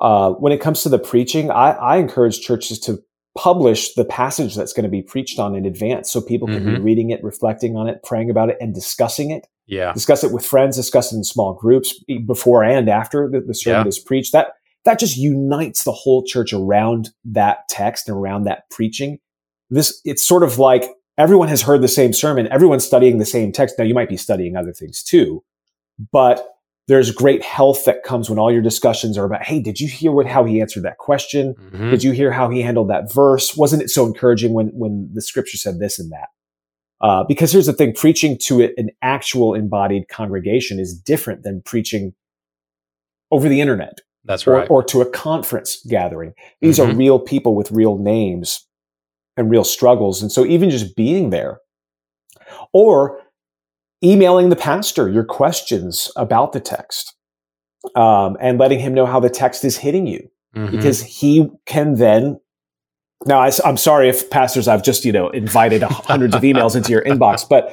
[0.00, 2.98] Uh, when it comes to the preaching, I, I encourage churches to
[3.36, 6.76] publish the passage that's going to be preached on in advance so people can mm-hmm.
[6.76, 9.46] be reading it, reflecting on it, praying about it, and discussing it.
[9.66, 9.92] Yeah.
[9.92, 13.86] Discuss it with friends, discuss it in small groups before and after the, the sermon
[13.86, 13.88] yeah.
[13.88, 14.32] is preached.
[14.32, 14.48] That
[14.84, 19.18] that just unites the whole church around that text and around that preaching.
[19.70, 20.84] This it's sort of like
[21.16, 23.76] everyone has heard the same sermon, everyone's studying the same text.
[23.78, 25.42] Now you might be studying other things too,
[26.12, 26.46] but
[26.86, 30.12] there's great health that comes when all your discussions are about, hey, did you hear
[30.12, 31.54] what how he answered that question?
[31.54, 31.90] Mm-hmm.
[31.90, 33.56] Did you hear how he handled that verse?
[33.56, 36.28] Wasn't it so encouraging when when the scripture said this and that?
[37.00, 42.14] Uh, because here's the thing: preaching to an actual embodied congregation is different than preaching
[43.30, 44.00] over the internet.
[44.24, 44.68] That's right.
[44.70, 46.32] Or, or to a conference gathering.
[46.60, 46.92] These mm-hmm.
[46.92, 48.66] are real people with real names
[49.36, 51.60] and real struggles, and so even just being there,
[52.72, 53.20] or
[54.02, 57.14] emailing the pastor your questions about the text
[57.94, 60.70] um, and letting him know how the text is hitting you mm-hmm.
[60.70, 62.38] because he can then
[63.26, 66.90] now I, am sorry if pastors i've just you know invited hundreds of emails into
[66.90, 67.72] your inbox but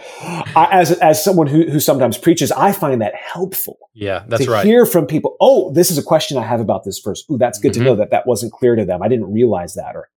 [0.55, 4.45] I, as, as someone who, who sometimes preaches i find that helpful yeah that's right.
[4.45, 7.23] to right hear from people oh this is a question i have about this verse
[7.31, 7.83] Ooh, that's good mm-hmm.
[7.83, 10.09] to know that that wasn't clear to them i didn't realize that or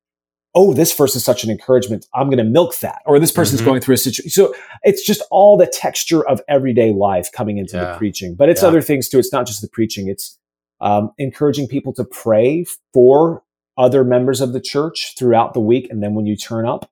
[0.54, 2.06] oh, this verse is such an encouragement.
[2.14, 3.02] I'm going to milk that.
[3.06, 3.70] Or this person's mm-hmm.
[3.70, 4.30] going through a situation.
[4.30, 7.92] So it's just all the texture of everyday life coming into yeah.
[7.92, 8.36] the preaching.
[8.36, 8.68] But it's yeah.
[8.68, 9.18] other things too.
[9.18, 10.08] It's not just the preaching.
[10.08, 10.38] It's
[10.80, 13.42] um, encouraging people to pray for
[13.76, 15.88] other members of the church throughout the week.
[15.90, 16.90] And then when you turn up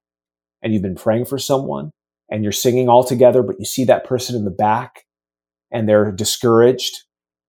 [0.63, 1.91] and you've been praying for someone
[2.31, 5.05] and you're singing all together, but you see that person in the back
[5.71, 7.03] and they're discouraged.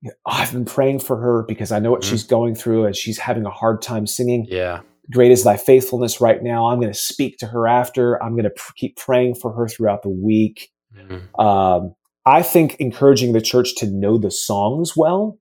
[0.05, 2.11] Oh, I've been praying for her because I know what mm-hmm.
[2.11, 4.45] she's going through and she's having a hard time singing.
[4.49, 6.67] Yeah Great is thy faithfulness right now.
[6.67, 8.21] I'm going to speak to her after.
[8.23, 10.69] I'm going to pr- keep praying for her throughout the week.
[10.97, 11.39] Mm-hmm.
[11.39, 11.93] Um,
[12.25, 15.37] I think encouraging the church to know the songs well.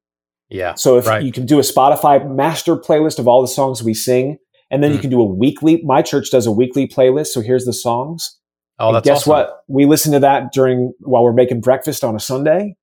[0.52, 0.74] Yeah.
[0.74, 1.22] So if right.
[1.22, 4.36] you can do a Spotify master playlist of all the songs we sing,
[4.70, 4.94] and then mm.
[4.94, 5.82] you can do a weekly.
[5.82, 7.28] My church does a weekly playlist.
[7.28, 8.38] So here's the songs.
[8.78, 9.30] Oh, that's guess awesome.
[9.30, 9.64] what?
[9.68, 12.76] We listen to that during while we're making breakfast on a Sunday.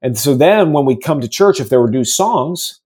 [0.00, 2.80] And so then when we come to church, if there were new songs,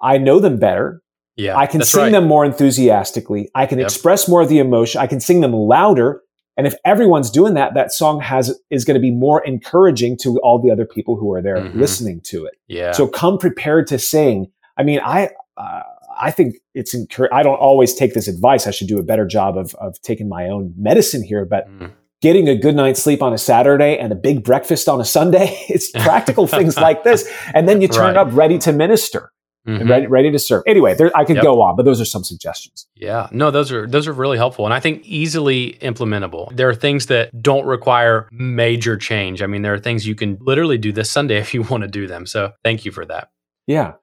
[0.00, 1.02] I know them better.
[1.36, 2.12] Yeah, I can sing right.
[2.12, 3.50] them more enthusiastically.
[3.54, 3.86] I can yep.
[3.86, 5.00] express more of the emotion.
[5.00, 6.22] I can sing them louder.
[6.56, 10.38] And if everyone's doing that, that song has is going to be more encouraging to
[10.40, 11.78] all the other people who are there mm-hmm.
[11.78, 12.54] listening to it.
[12.68, 12.92] Yeah.
[12.92, 14.50] So come prepared to sing.
[14.76, 15.82] I mean, I uh,
[16.20, 17.36] I think it's encouraging.
[17.36, 18.66] I don't always take this advice.
[18.66, 21.68] I should do a better job of of taking my own medicine here, but.
[21.68, 21.92] Mm.
[22.22, 25.58] Getting a good night's sleep on a Saturday and a big breakfast on a Sunday.
[25.70, 27.26] It's practical things like this.
[27.54, 28.16] And then you turn right.
[28.18, 29.32] up ready to minister
[29.66, 29.90] mm-hmm.
[29.90, 30.62] ready, ready to serve.
[30.66, 31.44] Anyway, there, I could yep.
[31.44, 32.86] go on, but those are some suggestions.
[32.94, 36.54] Yeah, no, those are those are really helpful, and I think easily implementable.
[36.56, 39.42] There are things that don't require major change.
[39.42, 41.88] I mean, there are things you can literally do this Sunday if you want to
[41.88, 42.26] do them.
[42.26, 43.30] So, thank you for that.
[43.66, 43.94] Yeah.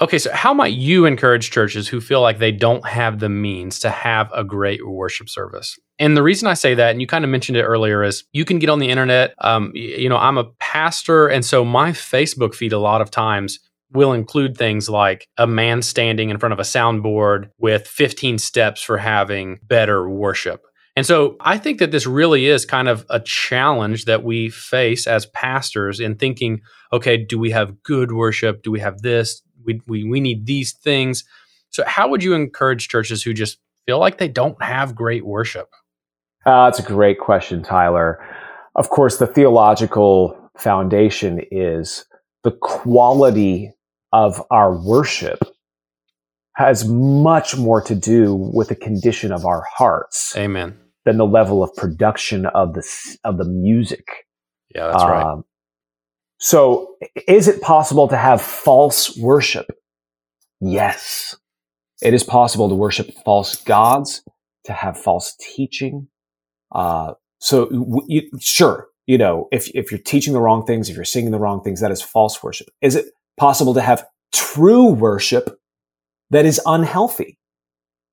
[0.00, 3.78] Okay, so how might you encourage churches who feel like they don't have the means
[3.78, 5.78] to have a great worship service?
[6.00, 8.44] And the reason I say that, and you kind of mentioned it earlier, is you
[8.44, 9.34] can get on the internet.
[9.38, 13.60] Um, you know, I'm a pastor, and so my Facebook feed a lot of times
[13.92, 18.82] will include things like a man standing in front of a soundboard with 15 steps
[18.82, 20.62] for having better worship.
[20.96, 25.06] And so I think that this really is kind of a challenge that we face
[25.06, 26.60] as pastors in thinking,
[26.92, 28.62] okay, do we have good worship?
[28.62, 29.42] Do we have this?
[29.64, 31.24] We, we, we need these things.
[31.70, 35.68] So, how would you encourage churches who just feel like they don't have great worship?
[36.46, 38.24] Uh, that's a great question, Tyler.
[38.76, 42.04] Of course, the theological foundation is
[42.44, 43.72] the quality
[44.12, 45.40] of our worship
[46.54, 50.36] has much more to do with the condition of our hearts.
[50.36, 50.78] Amen.
[51.04, 52.82] Than the level of production of the
[53.24, 54.06] of the music.
[54.74, 55.44] Yeah, that's um, right.
[56.38, 56.96] So,
[57.28, 59.66] is it possible to have false worship?
[60.60, 61.36] Yes.
[62.02, 64.22] It is possible to worship false gods,
[64.64, 66.08] to have false teaching.
[66.72, 71.04] Uh, so, you, sure, you know, if, if you're teaching the wrong things, if you're
[71.04, 72.68] singing the wrong things, that is false worship.
[72.80, 75.58] Is it possible to have true worship
[76.30, 77.38] that is unhealthy?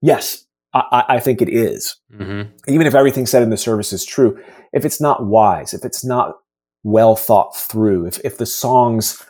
[0.01, 1.97] Yes, I, I think it is.
[2.13, 2.49] Mm-hmm.
[2.67, 4.41] Even if everything said in the service is true,
[4.73, 6.35] if it's not wise, if it's not
[6.83, 9.23] well thought through, if, if the songs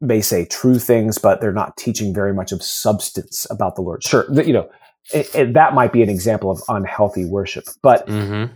[0.00, 4.02] may say true things, but they're not teaching very much of substance about the Lord.
[4.02, 4.68] Sure, you know,
[5.12, 7.64] it, it, that might be an example of unhealthy worship.
[7.82, 8.52] But mm-hmm.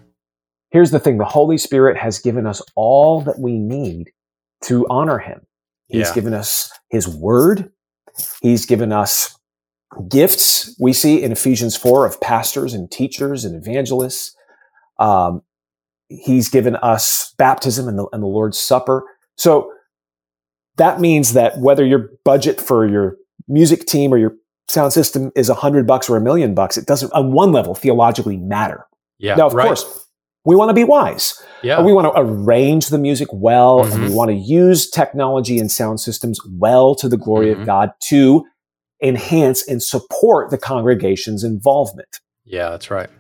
[0.71, 4.11] Here's the thing the Holy Spirit has given us all that we need
[4.65, 5.41] to honor Him.
[5.89, 6.15] He's yeah.
[6.15, 7.71] given us His Word,
[8.43, 9.39] He's given us
[10.09, 14.37] gifts we see in Ephesians 4 of pastors and teachers and evangelists.
[14.99, 15.43] Um,
[16.09, 19.05] he's given us baptism and the, and the Lord's Supper.
[19.37, 19.73] So
[20.77, 24.35] that means that whether your budget for your music team or your
[24.69, 27.75] sound system is a hundred bucks or a million bucks, it doesn't on one level
[27.75, 28.87] theologically matter.
[29.19, 29.35] Yeah.
[29.35, 29.67] Now, of right.
[29.67, 30.07] course,
[30.45, 31.35] we want to be wise.
[31.63, 31.83] Yeah.
[31.83, 33.93] We want to arrange the music well, mm-hmm.
[33.93, 34.17] and we mm-hmm.
[34.17, 37.63] want to use technology and sound systems well to the glory mm-hmm.
[37.63, 38.47] of God to
[39.03, 42.21] enhance and support the congregation's involvement.
[42.45, 43.11] Yeah, that's right.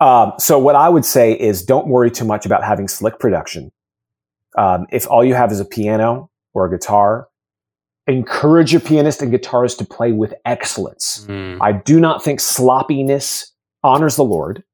[0.00, 3.72] Um, so what I would say is don't worry too much about having slick production.
[4.56, 7.28] Um, if all you have is a piano or a guitar,
[8.06, 11.26] encourage your pianist and guitarist to play with excellence.
[11.28, 11.58] Mm.
[11.60, 13.52] I do not think sloppiness
[13.82, 14.64] honors the Lord,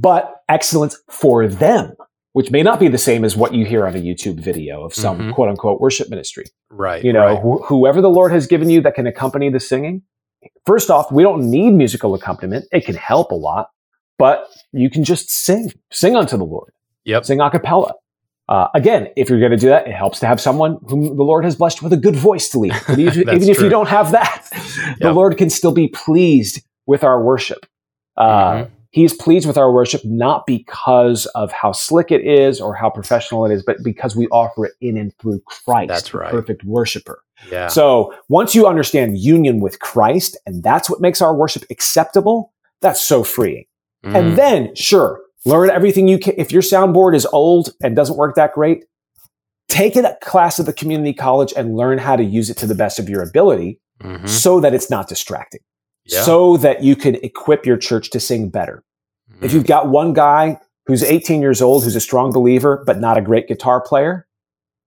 [0.00, 1.94] but excellence for them,
[2.32, 4.94] which may not be the same as what you hear on a YouTube video of
[4.94, 5.30] some mm-hmm.
[5.32, 6.46] quote unquote worship ministry.
[6.70, 7.04] Right.
[7.04, 7.38] You know, right.
[7.38, 10.02] Wh- whoever the Lord has given you that can accompany the singing.
[10.64, 12.66] First off, we don't need musical accompaniment.
[12.70, 13.70] It can help a lot
[14.18, 16.72] but you can just sing, sing unto the Lord.
[17.04, 17.24] Yep.
[17.24, 17.94] Sing a cappella.
[18.48, 21.22] Uh, again, if you're going to do that, it helps to have someone whom the
[21.22, 22.74] Lord has blessed with a good voice to lead.
[22.98, 24.98] even, even if you don't have that, yep.
[25.00, 27.66] the Lord can still be pleased with our worship.
[28.16, 28.74] Uh, mm-hmm.
[28.90, 33.44] He's pleased with our worship not because of how slick it is or how professional
[33.44, 36.30] it is, but because we offer it in and through Christ, that's right.
[36.30, 37.22] perfect worshiper.
[37.50, 37.68] Yeah.
[37.68, 43.02] So once you understand union with Christ, and that's what makes our worship acceptable, that's
[43.02, 43.64] so freeing.
[44.04, 44.14] Mm.
[44.14, 46.34] And then, sure, learn everything you can.
[46.36, 48.84] If your soundboard is old and doesn't work that great,
[49.68, 52.74] take a class at the community college and learn how to use it to the
[52.74, 54.26] best of your ability mm-hmm.
[54.26, 55.60] so that it's not distracting,
[56.08, 56.22] yeah.
[56.22, 58.82] so that you can equip your church to sing better.
[59.32, 59.44] Mm-hmm.
[59.44, 63.18] If you've got one guy who's 18 years old, who's a strong believer, but not
[63.18, 64.26] a great guitar player,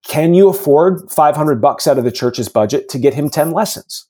[0.07, 4.07] can you afford 500 bucks out of the church's budget to get him 10 lessons?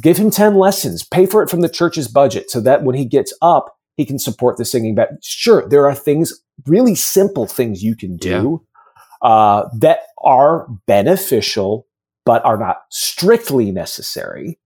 [0.00, 3.04] Give him 10 lessons, pay for it from the church's budget so that when he
[3.04, 5.08] gets up, he can support the singing back.
[5.22, 6.32] Sure, there are things,
[6.66, 8.62] really simple things you can do
[9.22, 9.28] yeah.
[9.28, 11.86] uh, that are beneficial,
[12.26, 14.58] but are not strictly necessary.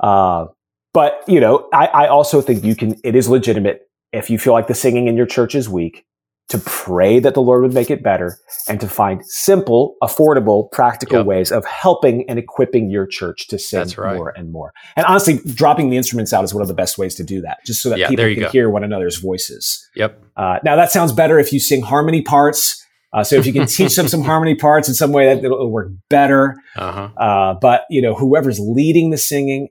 [0.00, 0.46] Uh,
[0.94, 2.98] but you know, I, I also think you can.
[3.04, 6.06] It is legitimate if you feel like the singing in your church is weak
[6.48, 11.18] to pray that the Lord would make it better and to find simple, affordable, practical
[11.18, 11.26] yep.
[11.26, 14.16] ways of helping and equipping your church to sing right.
[14.16, 14.72] more and more.
[14.94, 17.58] And honestly, dropping the instruments out is one of the best ways to do that,
[17.64, 18.48] just so that yeah, people can go.
[18.50, 19.88] hear one another's voices.
[19.96, 20.22] Yep.
[20.36, 22.82] Uh, now that sounds better if you sing harmony parts.
[23.12, 25.56] Uh, so if you can teach them some harmony parts in some way, that it'll,
[25.56, 26.56] it'll work better.
[26.76, 27.08] Uh-huh.
[27.16, 29.68] Uh, but you know, whoever's leading the singing,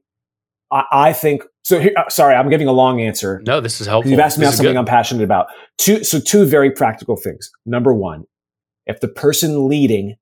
[0.73, 3.41] I, I think so here, uh, sorry, I'm giving a long answer.
[3.45, 4.11] No, this is helpful.
[4.11, 4.79] You've asked me on something good.
[4.79, 5.47] I'm passionate about.
[5.77, 7.49] Two, so two very practical things.
[7.65, 8.25] Number one,
[8.85, 10.15] if the person leading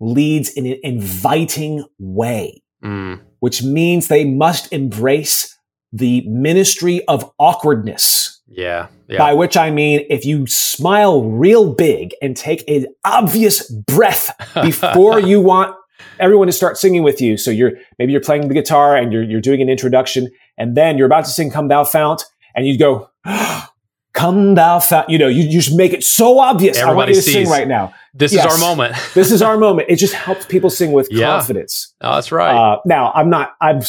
[0.00, 3.20] leads in an inviting way, mm.
[3.40, 5.58] which means they must embrace
[5.92, 8.42] the ministry of awkwardness.
[8.46, 9.18] Yeah, yeah.
[9.18, 14.30] By which I mean, if you smile real big and take an obvious breath
[14.62, 15.74] before you want
[16.20, 17.36] everyone to start singing with you.
[17.36, 20.28] So you're maybe you're playing the guitar and you're you're doing an introduction,
[20.58, 22.24] and then you're about to sing "Come Thou Fount,"
[22.54, 23.10] and you go,
[24.12, 26.78] "Come Thou Fount." You know, you, you just make it so obvious.
[26.78, 27.32] Everybody I want you to sees.
[27.34, 27.92] sing right now.
[28.14, 28.44] This Yes.
[28.46, 28.94] is our moment.
[29.14, 29.88] This is our moment.
[29.90, 31.26] It just helps people sing with Yeah.
[31.26, 31.94] confidence.
[32.00, 32.54] Oh, that's right.
[32.54, 33.54] Uh, now, I'm not.
[33.60, 33.80] I'm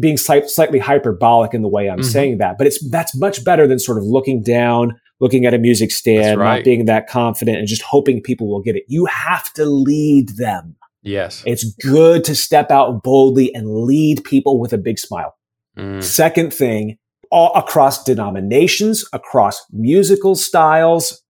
[0.00, 2.04] being slight, slightly hyperbolic in the way I'm Mhm.
[2.04, 5.58] saying that, but it's that's much better than sort of looking down, looking at a
[5.58, 6.56] music stand, right.
[6.56, 8.84] not being that confident, and just hoping people will get it.
[8.88, 10.76] You have to lead them.
[11.04, 11.42] Yes.
[11.46, 15.36] It's good to step out boldly and lead people with a big smile.
[15.78, 16.02] Mm.
[16.02, 16.98] Second thing,
[17.30, 21.20] all across denominations, across musical styles.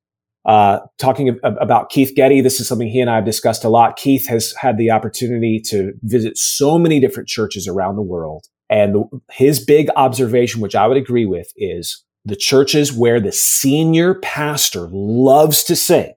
[0.47, 3.70] Uh, talking ab- about Keith Getty, this is something he and I have discussed a
[3.70, 3.97] lot.
[3.97, 8.45] Keith has had the opportunity to visit so many different churches around the world.
[8.68, 13.33] And the, his big observation, which I would agree with, is the churches where the
[13.33, 16.12] senior pastor loves to sing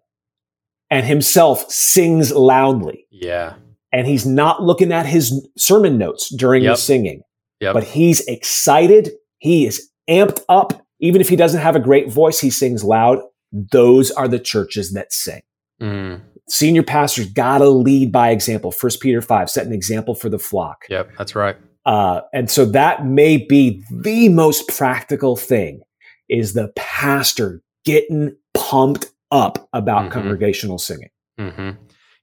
[0.90, 3.54] and himself sings loudly Yeah.
[3.92, 6.76] and he's not looking at his sermon notes during Yep.
[6.76, 7.22] the singing,
[7.62, 7.74] Yep.
[7.74, 9.12] but he's excited.
[9.40, 10.82] He is amped up.
[11.00, 13.20] Even if he doesn't have a great voice, he sings loud.
[13.52, 15.42] Those are the churches that sing.
[15.82, 16.22] Mm.
[16.50, 18.72] Senior pastors got to lead by example.
[18.72, 20.86] First Peter 5, set an example for the flock.
[20.90, 21.12] Yep.
[21.18, 21.56] That's right.
[21.86, 25.82] Uh, and so that may be the most practical thing
[26.30, 30.12] is the pastor getting pumped up about Mhm.
[30.12, 31.10] congregational singing.
[31.38, 31.72] hmm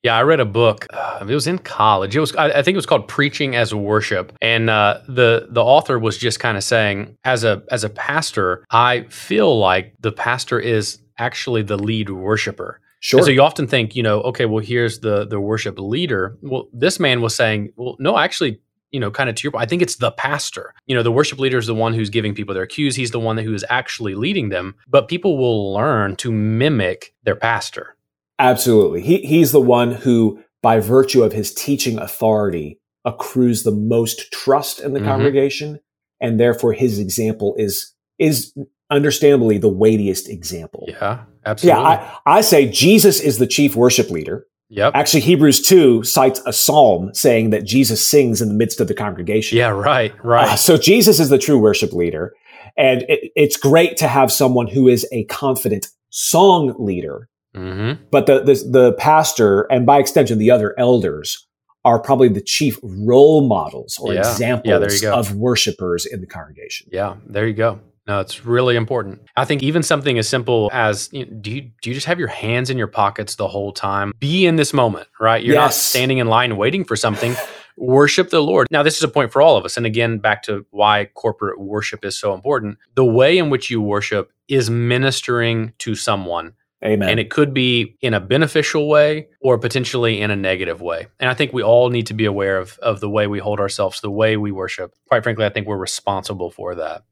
[0.02, 0.86] Yeah, I read a book.
[0.92, 2.14] Uh, it was in college.
[2.14, 5.62] It was, I, I think, it was called "Preaching as Worship," and uh, the the
[5.64, 10.12] author was just kind of saying, as a as a pastor, I feel like the
[10.12, 12.80] pastor is actually the lead worshiper.
[13.00, 13.20] Sure.
[13.20, 16.36] And so you often think, you know, okay, well, here's the the worship leader.
[16.42, 18.60] Well, this man was saying, well, no, actually,
[18.94, 20.72] you know, kind of to your point, I think it's the pastor.
[20.86, 22.94] You know, the worship leader is the one who's giving people their cues.
[22.94, 24.76] He's the one who is actually leading them.
[24.86, 27.96] But people will learn to mimic their pastor.
[28.38, 29.02] Absolutely.
[29.02, 34.78] He, he's the one who, by virtue of his teaching authority, accrues the most trust
[34.78, 35.06] in the Mhm.
[35.06, 35.80] congregation.
[36.20, 38.54] And therefore, his example is, is
[38.90, 40.84] understandably the weightiest example.
[40.86, 41.82] Yeah, absolutely.
[41.82, 44.46] Yeah, I, I say Jesus is the chief worship leader.
[44.74, 44.92] Yep.
[44.94, 48.94] Actually, Hebrews 2 cites a psalm saying that Jesus sings in the midst of the
[48.94, 49.58] congregation.
[49.58, 50.50] Yeah, right, right.
[50.50, 52.34] Uh, so Jesus is the true worship leader.
[52.76, 58.26] And it, it's great to have someone who is a confident song leader hmm but
[58.26, 61.46] the, the the pastor and by extension the other elders
[61.84, 64.20] are probably the chief role models or Yeah.
[64.20, 65.14] Yeah, examples go.
[65.14, 66.88] of worshipers in the congregation.
[66.90, 67.80] Yeah, there you go.
[68.06, 69.22] No, it's really important.
[69.36, 72.18] I think even something as simple as you know, do you do you just have
[72.18, 74.12] your hands in your pockets the whole time?
[74.18, 75.42] Be in this moment, right?
[75.42, 77.34] You're not standing in line waiting for something.
[77.76, 78.68] Worship the Lord.
[78.70, 79.76] Now, this is a point for all of us.
[79.76, 82.78] And again, back to why corporate worship is so important.
[82.94, 86.52] The way in which you worship is ministering to someone.
[86.84, 87.08] Amen.
[87.08, 91.06] And it could be in a beneficial way or potentially in a negative way.
[91.18, 93.58] And I think we all need to be aware of, of the way we hold
[93.58, 94.94] ourselves, the way we worship.
[95.08, 97.02] Quite frankly, I think we're responsible for that.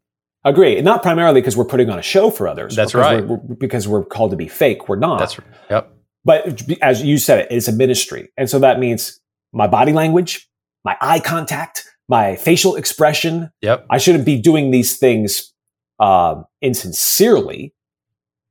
[0.45, 0.81] Agree.
[0.81, 2.75] Not primarily because we're putting on a show for others.
[2.75, 3.25] That's because right.
[3.27, 4.89] We're, we're- because we're called to be fake.
[4.89, 5.19] We're not.
[5.19, 5.49] That's right.
[5.71, 5.93] yep.
[6.25, 9.21] But as you said, it, it's a ministry, and so that means
[9.53, 10.49] my body language,
[10.85, 13.51] my eye contact, my facial expression.
[13.61, 13.87] Yep.
[13.91, 15.53] I shouldn't be doing these things
[15.99, 17.75] um, insincerely.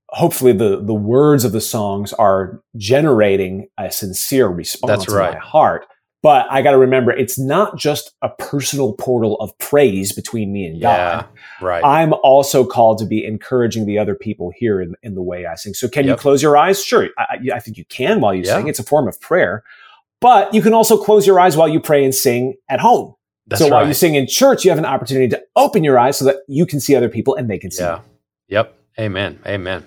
[0.10, 5.34] Hopefully, the the words of the songs are generating a sincere response That's in right.
[5.34, 5.86] my heart.
[6.24, 10.66] But I got to remember, it's not just a personal portal of praise between me
[10.68, 11.22] and Yeah.
[11.22, 11.26] God.
[11.62, 11.84] Right.
[11.84, 15.56] I'm also called to be encouraging the other people here in, in the way I
[15.56, 15.74] sing.
[15.74, 16.84] So, can you close your eyes?
[16.84, 18.58] Sure, I, I- think you can while you Yeah.
[18.58, 18.68] sing.
[18.68, 19.64] It's a form of prayer,
[20.20, 23.16] but you can also close your eyes while you pray and sing at home.
[23.48, 26.18] That's so while you sing in church, you have an opportunity to open your eyes
[26.18, 27.84] so that you can see other people and they can see.
[27.84, 27.96] Yeah.
[27.98, 28.02] you.
[28.58, 28.76] Yep.
[29.00, 29.40] Amen.
[29.48, 29.86] Amen.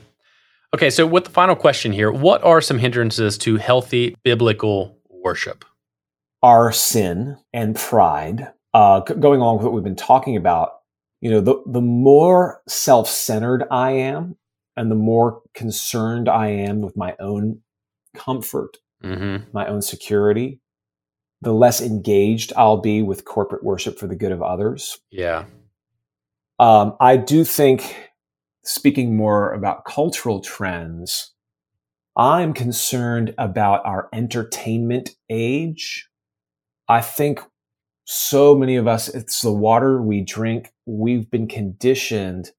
[0.74, 5.64] Okay, so with the final question here, what are some hindrances to healthy biblical worship?
[6.45, 10.72] Our sin and pride, uh, going along with what we've been talking about,
[11.22, 14.36] you know, the the more self centered I am,
[14.76, 17.62] and the more concerned I am with my own
[18.14, 20.61] comfort hmm my own security,
[21.42, 24.99] the less engaged I'll be with corporate worship for the good of others.
[25.11, 25.45] Yeah.
[26.59, 28.11] Um, I do think,
[28.64, 31.32] speaking more about cultural trends,
[32.16, 36.09] I'm concerned about our entertainment age.
[36.89, 37.41] I think
[38.05, 40.72] so many of us, it's the water we drink.
[40.87, 42.51] We've been conditioned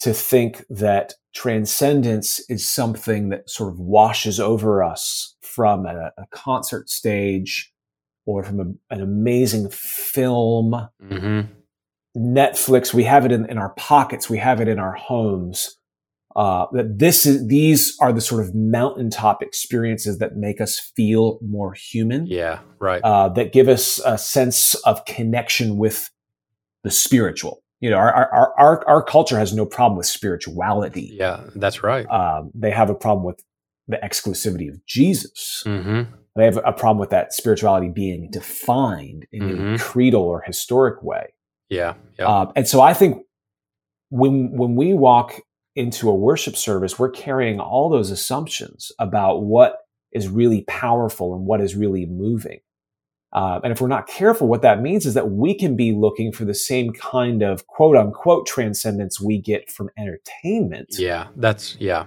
[0.00, 6.26] to think that transcendence is something that sort of washes over us from a, a
[6.30, 7.72] concert stage
[8.26, 10.88] or from a- an amazing film.
[11.06, 11.40] hmm
[12.16, 15.76] Netflix, we have it in, in our pockets, we have it in our homes.
[16.36, 21.38] Uh, that this is these are the sort of mountaintop experiences that make us feel
[21.40, 22.26] more human.
[22.26, 23.00] Yeah, right.
[23.04, 26.10] Uh, that give us a sense of connection with
[26.82, 27.62] the spiritual.
[27.80, 31.10] You know, our our our, our culture has no problem with spirituality.
[31.12, 32.04] Yeah, that's right.
[32.10, 33.40] Um, they have a problem with
[33.86, 35.62] the exclusivity of Jesus.
[35.66, 36.12] Mm-hmm.
[36.36, 39.74] They have a problem with that spirituality being defined in Mhm.
[39.76, 41.26] a creedal or historic way.
[41.68, 43.22] Yeah, yeah, Um, and so I think
[44.08, 45.40] when when we walk
[45.76, 49.78] into a worship service, we're carrying all those assumptions about what
[50.12, 52.60] is really powerful and what is really moving.
[53.32, 56.30] Uh, and if we're not careful, what that means is that we can be looking
[56.30, 61.26] for the same kind of quote unquote transcendence we get from entertainment yeah.
[61.34, 62.04] That's yeah,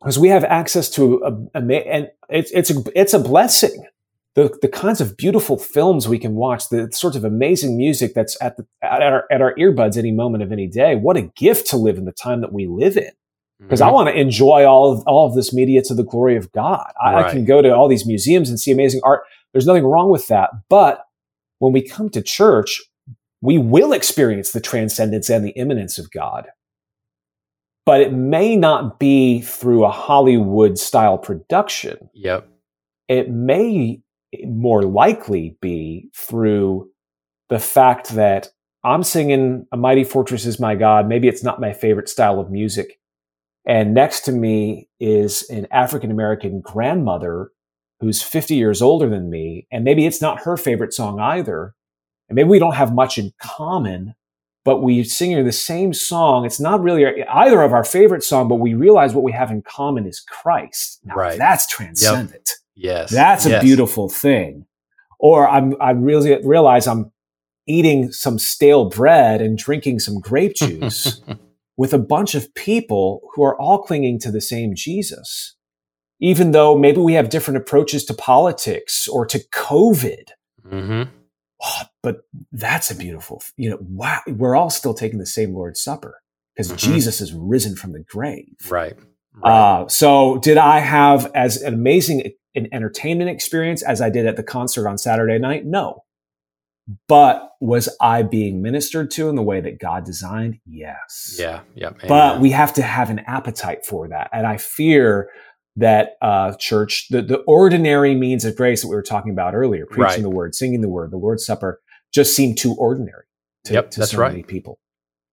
[0.00, 3.86] because we have access to a, a and it's it's a, it's a blessing.
[4.38, 8.40] The the kinds of beautiful films we can watch, the sorts of amazing music that's
[8.40, 10.94] at the at our at our earbuds any moment of any day.
[10.94, 13.10] What a gift to live in the time that we live in.
[13.58, 13.94] Because I Mhm.
[13.94, 16.86] want to enjoy all of all of this media to the glory of God.
[17.04, 19.22] I, I can go to all these museums and see amazing art.
[19.52, 20.50] There's nothing wrong with that.
[20.68, 21.04] But
[21.58, 22.80] when we come to church,
[23.42, 26.46] we will experience the transcendence and the immanence of God.
[27.84, 32.10] But it may not be through a Hollywood style production.
[32.14, 32.48] Yep.
[33.08, 34.00] It may
[34.46, 36.90] more likely be through
[37.48, 38.50] the fact that
[38.84, 41.08] I'm singing A Mighty Fortress is My God.
[41.08, 43.00] Maybe it's not my favorite style of music.
[43.66, 47.50] And next to me is an African American grandmother
[48.00, 49.66] who's 50 years older than me.
[49.72, 51.74] And maybe it's not her favorite song either.
[52.28, 54.14] And maybe we don't have much in common,
[54.64, 56.44] but we sing the same song.
[56.44, 59.62] It's not really either of our favorite song, but we realize what we have in
[59.62, 61.00] common is Christ.
[61.04, 61.38] Now, Right.
[61.38, 62.52] That's transcendent.
[62.78, 63.10] Yes.
[63.10, 64.66] That's a beautiful thing.
[65.18, 67.10] Or I'm, I really realize I'm
[67.66, 71.20] eating some stale bread and drinking some grape juice
[71.76, 75.56] with a bunch of people who are all clinging to the same Jesus.
[76.20, 80.28] Even though maybe we have different approaches to politics or to COVID.
[80.68, 81.02] hmm
[81.60, 82.20] Oh, but
[82.52, 84.20] that's a beautiful, you know, wow.
[84.28, 86.20] We're all still taking the same Lord's Supper
[86.54, 86.78] because Mhm.
[86.78, 88.54] Jesus is risen from the grave.
[88.70, 88.96] Right.
[89.34, 89.50] Right.
[89.82, 94.36] Uh, so did I have as an amazing an entertainment experience as I did at
[94.36, 95.64] the concert on Saturday night?
[95.66, 96.04] No.
[97.06, 100.58] But was I being ministered to in the way that God designed?
[100.64, 101.36] Yes.
[101.38, 101.60] yeah.
[101.74, 101.90] Yeah.
[102.06, 104.30] But we have to have an appetite for that.
[104.32, 105.28] And I fear
[105.76, 109.84] that uh, church, the, the ordinary means of grace that we were talking about earlier,
[109.84, 110.22] preaching Right.
[110.22, 111.80] the word, singing the word, the Lord's Supper,
[112.12, 113.24] just seem too ordinary
[113.64, 114.30] to, Yep, to that's so right.
[114.32, 114.78] many people.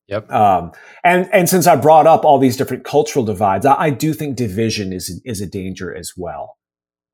[0.08, 0.32] Yep.
[0.32, 0.72] Um,
[1.04, 4.36] and and since I brought up all these different cultural divides, I, I do think
[4.36, 6.58] division is is a danger as well.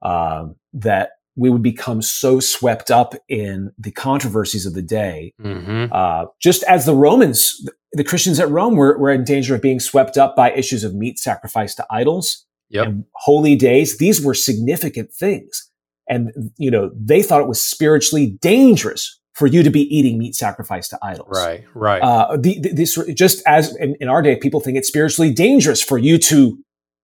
[0.02, 5.86] Um, that we would become so swept up in the controversies of the day, hmm
[5.92, 9.80] uh, just as the Romans, the Christians at Rome, were, were in danger of being
[9.80, 12.88] swept up by issues of meat sacrifice to idols Yep.
[12.88, 13.98] and holy days.
[13.98, 15.70] These were significant things,
[16.08, 20.36] and you know they thought it was spiritually dangerous for you to be eating meat
[20.36, 21.30] sacrificed to idols.
[21.32, 21.64] Right.
[21.74, 22.02] Right.
[22.02, 25.82] Uh, the, the, this just as in, in our day, people think it's spiritually dangerous
[25.82, 26.58] for you to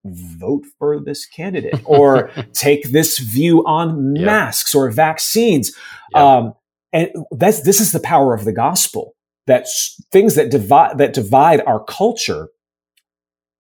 [0.06, 4.26] vote for this candidate or take this view on Yep.
[4.26, 5.76] masks or vaccines.
[6.14, 6.22] Yep.
[6.24, 6.54] Um,
[6.94, 9.14] and that's this is the power of the gospel.
[9.48, 9.66] That
[10.12, 12.50] things that divide that divide our culture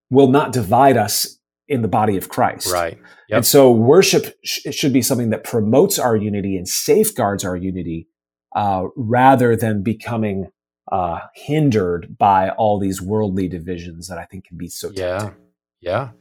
[0.09, 2.71] will not divide us in the body of Christ.
[2.71, 2.97] right.
[3.29, 3.37] Yep.
[3.37, 8.07] And so worship sh- should be something that promotes our unity and safeguards our unity
[8.55, 10.47] uh, rather than becoming
[10.89, 15.03] uh, hindered by all these worldly divisions that I think can be so tempting.
[15.05, 15.46] Yeah.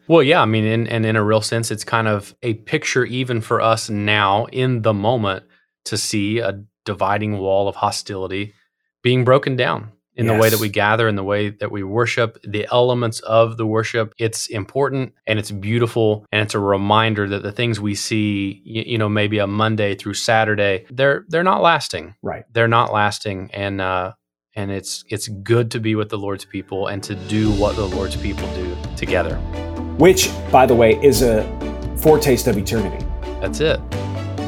[0.06, 0.42] Well, yeah.
[0.42, 3.60] I mean, in, and in a real sense, it's kind of a picture even for
[3.60, 5.44] us now in the moment
[5.86, 8.54] to see a dividing wall of hostility
[9.02, 12.38] being broken down in the way that we gather, in the way that we worship,
[12.42, 14.14] the elements of the worship.
[14.18, 16.24] It's important and it's beautiful.
[16.32, 19.94] And it's a reminder that the things we see, you, you know, maybe a Monday
[19.94, 22.14] through Saturday, they're, they're not lasting.
[22.22, 22.44] Right.
[22.50, 23.50] They're not lasting.
[23.52, 24.14] And, uh,
[24.56, 27.84] and it's it's good to be with the Lord's people and to do what the
[27.84, 29.36] Lord's people do together.
[29.98, 31.44] Which, by the way, is a
[31.98, 33.04] foretaste of eternity.
[33.40, 33.80] That's it.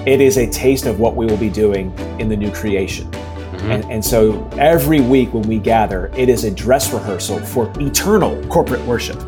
[0.07, 3.11] It is a taste of what we will be doing in the new creation.
[3.11, 3.75] Mhm.
[3.75, 8.43] And, and so every week when we gather, it is a dress rehearsal for eternal
[8.47, 9.21] corporate worship.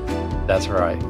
[0.46, 1.00] That's right.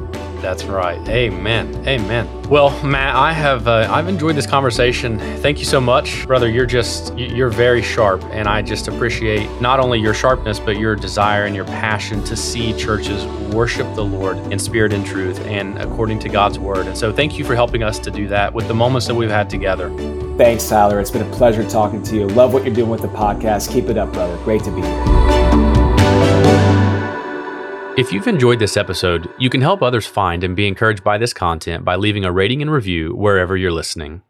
[0.40, 0.98] That's right.
[1.08, 1.74] Amen.
[1.86, 2.28] Amen.
[2.48, 5.18] Well, Matt, I have uh, I've enjoyed this conversation.
[5.38, 6.48] Thank you so much, brother.
[6.48, 10.78] You're just you- you're very sharp, and I just appreciate not only your sharpness but
[10.78, 13.24] your desire and your passion to see churches
[13.54, 16.86] worship the Lord in spirit and truth and according to God's word.
[16.86, 19.30] And so, thank you for helping us to do that with the moments that we've
[19.30, 19.90] had together.
[20.36, 20.98] Thanks, Tyler.
[21.00, 22.26] It's been a pleasure talking to you.
[22.28, 23.70] Love what you're doing with the podcast.
[23.70, 24.36] Keep it up, brother.
[24.44, 25.39] Great to be here.
[28.00, 31.34] If you've enjoyed this episode, you can help others find and be encouraged by this
[31.34, 34.22] content by leaving a rating and review wherever you're listening.